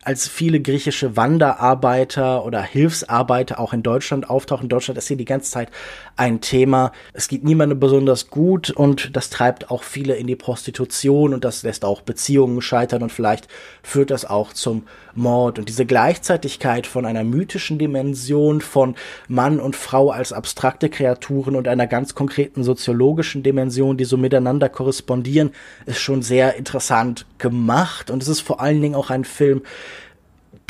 als 0.04 0.28
viele 0.28 0.60
griechische 0.60 1.16
Wanderarbeiter 1.16 2.44
oder 2.44 2.62
Hilfsarbeiter 2.62 3.60
auch 3.60 3.72
in 3.72 3.84
Deutschland 3.84 4.30
auftauchen. 4.30 4.64
In 4.64 4.70
Deutschland 4.70 4.98
ist 4.98 5.08
hier 5.08 5.18
die 5.18 5.26
ganze 5.26 5.52
Zeit 5.52 5.70
ein 6.16 6.42
Thema. 6.42 6.92
Es 7.14 7.28
geht 7.28 7.44
niemandem 7.44 7.80
besonders 7.80 8.30
gut 8.30 8.72
und 8.72 9.16
das 9.16 9.30
treibt 9.30 9.70
auch 9.70 9.84
viele 9.84 10.16
in 10.16 10.26
die 10.26 10.36
Prostitution 10.36 11.34
und 11.34 11.46
das 11.46 11.62
lässt 11.62 11.86
auch 11.86 12.02
Beziehungen 12.02 12.62
scheitern 12.62 13.04
und 13.04 13.12
vielleicht 13.12 13.48
führt 13.84 14.10
das 14.10 14.26
auch 14.26 14.54
zum 14.54 14.88
Mord. 15.16 15.60
Und 15.60 15.70
diese 15.70 15.86
Gleichzeitigkeit 15.86 16.88
von 16.88 17.06
einer 17.06 17.24
mythischen 17.24 17.78
Dimension 17.78 18.62
von 18.62 18.96
Mann 19.28 19.60
und 19.60 19.76
Frau 19.76 20.12
als 20.12 20.34
abstrakte 20.34 20.90
Kreaturen 20.90 21.56
und 21.56 21.68
einer 21.68 21.88
ganz 21.88 22.16
konkreten 22.16 22.64
soziologischen 22.64 23.44
Dimension, 23.44 23.98
die 23.98 24.06
so 24.06 24.18
miteinander 24.18 24.70
korrespondieren, 24.70 25.52
ist 25.86 26.00
schon 26.00 26.22
sehr 26.22 26.56
interessant 26.56 27.26
gemacht. 27.38 28.12
Und 28.12 28.22
es 28.24 28.30
ist 28.30 28.42
vor 28.42 28.62
allen 28.62 28.82
Dingen 28.82 28.96
auch 28.96 29.10
ein 29.10 29.26
Film, 29.26 29.62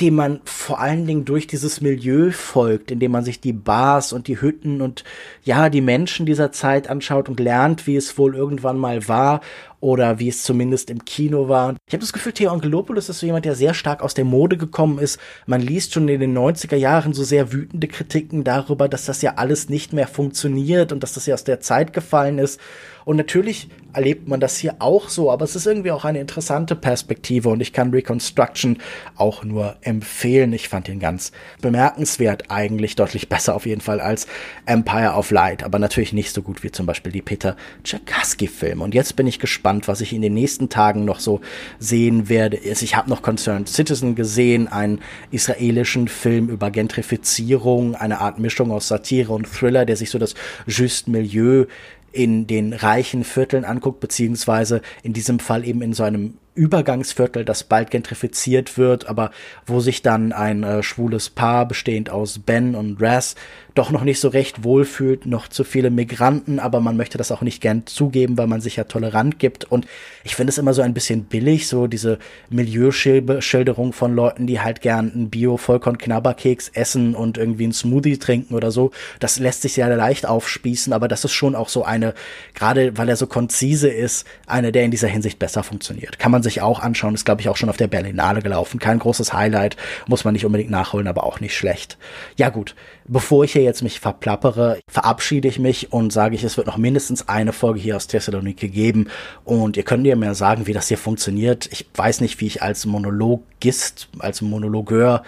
dem 0.02 0.16
man 0.16 0.42
vor 0.46 0.80
allen 0.80 1.06
Dingen 1.06 1.26
durch 1.26 1.46
dieses 1.46 1.80
Milieu 1.80 2.32
folgt, 2.32 2.90
indem 2.90 3.12
man 3.12 3.24
sich 3.24 3.40
die 3.40 3.54
Bars 3.54 4.14
und 4.14 4.28
die 4.28 4.42
Hütten 4.42 4.82
und 4.82 5.04
ja, 5.44 5.70
die 5.70 5.82
Menschen 5.82 6.26
dieser 6.26 6.52
Zeit 6.52 6.90
anschaut 6.90 7.30
und 7.30 7.40
lernt, 7.40 7.86
wie 7.86 7.96
es 7.96 8.18
wohl 8.18 8.36
irgendwann 8.36 8.80
mal 8.80 9.08
war 9.08 9.42
oder 9.82 10.20
wie 10.20 10.30
es 10.30 10.44
zumindest 10.44 10.90
im 10.90 11.04
Kino 11.04 11.50
war. 11.50 11.76
Ich 11.88 11.94
habe 11.94 12.02
das 12.02 12.14
Gefühl, 12.14 12.32
Theo 12.32 12.52
Angelopoulos 12.52 13.10
ist 13.10 13.20
so 13.20 13.26
jemand, 13.26 13.46
der 13.46 13.56
sehr 13.56 13.74
stark 13.74 14.02
aus 14.02 14.14
der 14.14 14.26
Mode 14.26 14.56
gekommen 14.56 15.00
ist. 15.00 15.20
Man 15.48 15.62
liest 15.62 15.94
schon 15.94 16.08
in 16.08 16.22
den 16.22 16.38
90er 16.38 16.76
Jahren 16.78 17.14
so 17.14 17.24
sehr 17.24 17.52
wütende 17.52 17.88
Kritiken 17.88 18.44
darüber, 18.44 18.88
dass 18.88 19.06
das 19.06 19.22
ja 19.22 19.34
alles 19.36 19.68
nicht 19.68 19.92
mehr 19.92 20.08
funktioniert 20.08 20.92
und 20.92 21.04
dass 21.04 21.14
das 21.14 21.26
ja 21.26 21.34
aus 21.34 21.44
der 21.44 21.60
Zeit 21.60 21.92
gefallen 21.94 22.38
ist. 22.38 22.60
Und 23.04 23.18
natürlich 23.18 23.68
erlebt 23.94 24.28
man 24.28 24.40
das 24.40 24.58
hier 24.58 24.76
auch 24.80 25.10
so, 25.10 25.32
aber 25.32 25.44
es 25.44 25.56
ist 25.56 25.66
irgendwie 25.66 25.92
auch 25.92 26.06
eine 26.06 26.20
interessante 26.20 26.76
Perspektive 26.76 27.50
und 27.50 27.60
ich 27.60 27.74
kann 27.74 27.92
Reconstruction 27.92 28.78
auch 29.16 29.44
nur 29.44 29.76
empfehlen. 29.82 30.54
Ich 30.54 30.70
fand 30.70 30.88
ihn 30.88 31.00
ganz 31.00 31.32
bemerkenswert, 31.62 32.46
eigentlich 32.50 32.96
deutlich 32.96 33.28
besser 33.28 33.56
auf 33.56 33.66
jeden 33.66 33.82
Fall 33.82 34.00
als 34.00 34.28
Empire 34.66 35.14
of 35.14 35.32
Light, 35.32 35.64
aber 35.64 35.80
natürlich 35.80 36.14
nicht 36.14 36.32
so 36.32 36.42
gut 36.42 36.64
wie 36.64 36.72
zum 36.72 36.86
Beispiel 36.86 37.12
die 37.12 37.22
Peter 37.22 37.58
Tchaikovsky-Filme. 37.84 38.84
Und 38.84 38.94
jetzt 38.94 39.16
bin 39.16 39.28
ich 39.28 39.40
gespannt, 39.40 39.71
was 39.88 40.02
ich 40.02 40.14
in 40.14 40.22
den 40.22 40.34
nächsten 40.34 40.70
Tagen 40.70 41.06
noch 41.06 41.20
so 41.20 41.42
sehen 41.80 42.30
werde. 42.30 42.58
Ich 42.58 42.96
habe 42.96 43.10
noch 43.10 43.22
Concerned 43.22 43.70
Citizen 43.70 44.16
gesehen, 44.16 44.68
einen 44.68 45.00
israelischen 45.32 46.08
Film 46.08 46.50
über 46.50 46.72
Gentrifizierung, 46.72 47.96
eine 47.96 48.20
Art 48.20 48.40
Mischung 48.40 48.72
aus 48.72 48.88
Satire 48.88 49.34
und 49.34 49.48
Thriller, 49.48 49.86
der 49.86 49.96
sich 49.96 50.10
so 50.10 50.20
das 50.20 50.36
Just 50.68 51.08
Milieu 51.08 51.66
in 52.12 52.48
den 52.48 52.74
reichen 52.74 53.24
Vierteln 53.24 53.66
anguckt, 53.66 54.00
beziehungsweise 54.00 54.82
in 55.04 55.14
diesem 55.14 55.40
Fall 55.40 55.66
eben 55.66 55.82
in 55.82 55.94
so 55.94 56.04
einem 56.04 56.36
Übergangsviertel, 56.54 57.46
das 57.46 57.64
bald 57.64 57.92
gentrifiziert 57.92 58.78
wird, 58.78 59.08
aber 59.08 59.32
wo 59.66 59.80
sich 59.80 60.02
dann 60.02 60.34
ein 60.34 60.64
äh, 60.64 60.84
schwules 60.84 61.30
Paar 61.30 61.66
bestehend 61.66 62.10
aus 62.10 62.40
Ben 62.40 62.76
und 62.76 63.02
Raz 63.02 63.36
doch 63.74 63.92
noch 63.92 64.04
nicht 64.04 64.20
so 64.20 64.28
recht 64.28 64.64
wohlfühlt, 64.64 65.26
noch 65.26 65.48
zu 65.48 65.64
viele 65.64 65.90
Migranten, 65.90 66.60
aber 66.60 66.82
man 66.82 66.98
möchte 66.98 67.18
das 67.18 67.32
auch 67.32 67.42
nicht 67.42 67.62
gern 67.62 67.88
zugeben, 67.88 68.38
weil 68.38 68.48
man 68.48 68.60
sich 68.60 68.76
ja 68.76 68.84
tolerant 68.84 69.40
gibt. 69.40 69.64
Und 69.64 69.88
ich 70.24 70.36
finde 70.36 70.52
es 70.52 70.58
immer 70.58 70.74
so 70.74 70.82
ein 70.82 70.94
bisschen 70.94 71.24
billig, 71.24 71.68
so 71.68 71.88
diese 71.88 72.20
Milieuschilderung 72.50 73.94
von 73.94 74.14
Leuten, 74.14 74.46
die 74.46 74.60
halt 74.60 74.82
gern 74.82 75.12
einen 75.12 75.30
Bio-Vollkorn-Knabberkeks 75.30 76.72
essen 76.74 77.16
und 77.16 77.38
irgendwie 77.38 77.64
einen 77.64 77.74
Smoothie 77.74 78.18
trinken 78.18 78.56
oder 78.56 78.72
so. 78.72 78.92
Das 79.20 79.40
lässt 79.40 79.62
sich 79.62 79.74
sehr 79.74 79.96
leicht 79.96 80.26
aufspießen, 80.26 80.92
aber 80.92 81.08
das 81.08 81.24
ist 81.24 81.34
schon 81.34 81.56
auch 81.56 81.70
so 81.70 81.84
eine, 82.02 82.14
gerade 82.54 82.98
weil 82.98 83.10
er 83.10 83.16
so 83.16 83.28
konzise 83.28 83.90
ist, 83.90 84.26
eine, 84.48 84.72
der 84.72 84.84
in 84.84 84.92
dieser 84.92 85.08
Hinsicht 85.08 85.40
besser 85.40 85.64
funktioniert. 85.64 86.20
Kann 86.20 86.32
man 86.32 86.44
sich 86.44 86.62
auch 86.62 86.80
anschauen. 86.80 87.14
Ist, 87.14 87.26
glaube 87.26 87.42
ich, 87.42 87.50
auch 87.50 87.58
schon 87.58 87.70
auf 87.70 87.78
der 87.78 87.88
Berlinale 87.88 88.42
gelaufen. 88.42 88.80
Kein 88.80 89.00
großes 89.00 89.34
Highlight, 89.34 89.78
muss 90.08 90.24
man 90.24 90.34
nicht 90.34 90.46
unbedingt 90.46 90.72
nachholen, 90.72 91.08
aber 91.08 91.24
auch 91.24 91.40
nicht 91.40 91.56
schlecht. 91.56 91.98
Ja 92.38 92.50
gut, 92.50 92.76
bevor 93.06 93.44
ich 93.44 93.54
hier 93.54 93.64
jetzt 93.64 93.84
mich 93.84 94.00
verplappere, 94.00 94.80
verabschiede 94.88 95.48
ich 95.48 95.60
mich 95.60 95.92
und 95.92 96.12
sage 96.12 96.36
ich, 96.36 96.44
es 96.44 96.58
wird 96.58 96.68
noch 96.68 96.78
mindestens 96.78 97.28
eine 97.28 97.54
Folge 97.54 97.80
hier 97.80 97.96
aus 97.96 98.08
Thessaloniki 98.08 98.70
geben. 98.70 99.10
Und 99.44 99.78
ihr 99.78 99.84
könnt 99.84 100.04
mir 100.04 100.16
mehr 100.16 100.36
sagen, 100.36 100.68
wie 100.68 100.74
das 100.74 100.88
hier 100.88 100.98
funktioniert. 100.98 101.70
Ich 101.72 101.88
weiß 101.96 102.22
nicht, 102.22 102.40
wie 102.42 102.48
ich 102.48 102.62
als 102.62 102.86
Monologist, 102.86 104.10
als 104.20 104.42
Monologeur 104.42 105.24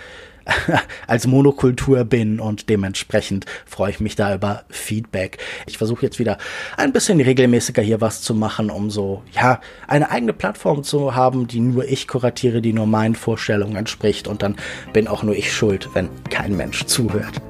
als 1.08 1.27
Monokultur 1.27 2.03
bin 2.03 2.39
und 2.39 2.69
dementsprechend 2.69 3.45
freue 3.65 3.91
ich 3.91 3.99
mich 3.99 4.15
da 4.15 4.36
über 4.36 4.63
Feedback. 4.69 5.38
Ich 5.65 5.77
versuche 5.77 6.03
jetzt 6.03 6.19
wieder 6.19 6.38
ein 6.77 6.93
bisschen 6.93 7.19
regelmäßiger 7.19 7.82
hier 7.82 8.01
was 8.01 8.21
zu 8.21 8.34
machen, 8.34 8.69
um 8.69 8.89
so, 8.89 9.23
ja, 9.32 9.60
eine 9.88 10.12
eigene 10.12 10.34
Plattform 10.34 10.84
zu 10.84 11.15
haben, 11.15 11.47
die 11.47 11.60
nur 11.60 11.86
ich 11.88 12.08
kuratiere, 12.08 12.62
die 12.62 12.73
nur 12.73 12.88
meinen 12.88 13.15
Vorstellungen 13.15 13.75
entspricht 13.75 14.27
und 14.27 14.41
dann 14.41 14.56
bin 14.91 15.08
auch 15.08 15.23
nur 15.23 15.36
ich 15.36 15.53
schuld, 15.53 15.89
wenn 15.93 16.10
kein 16.29 16.56
Mensch 16.56 16.86
zuhört. 16.86 17.41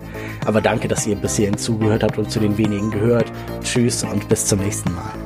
Aber 0.46 0.62
danke, 0.62 0.88
dass 0.88 1.08
ihr 1.08 1.16
bis 1.16 1.38
hierhin 1.38 1.58
zugehört 1.58 2.04
habt 2.04 2.18
und 2.18 2.30
zu 2.30 2.40
den 2.40 2.58
wenigen 2.58 2.92
gehört. 2.92 3.32
Tschüss 3.64 4.04
und 4.04 4.28
bis 4.30 4.46
zum 4.46 4.60
nächsten 4.60 4.94
Mal. 4.94 5.23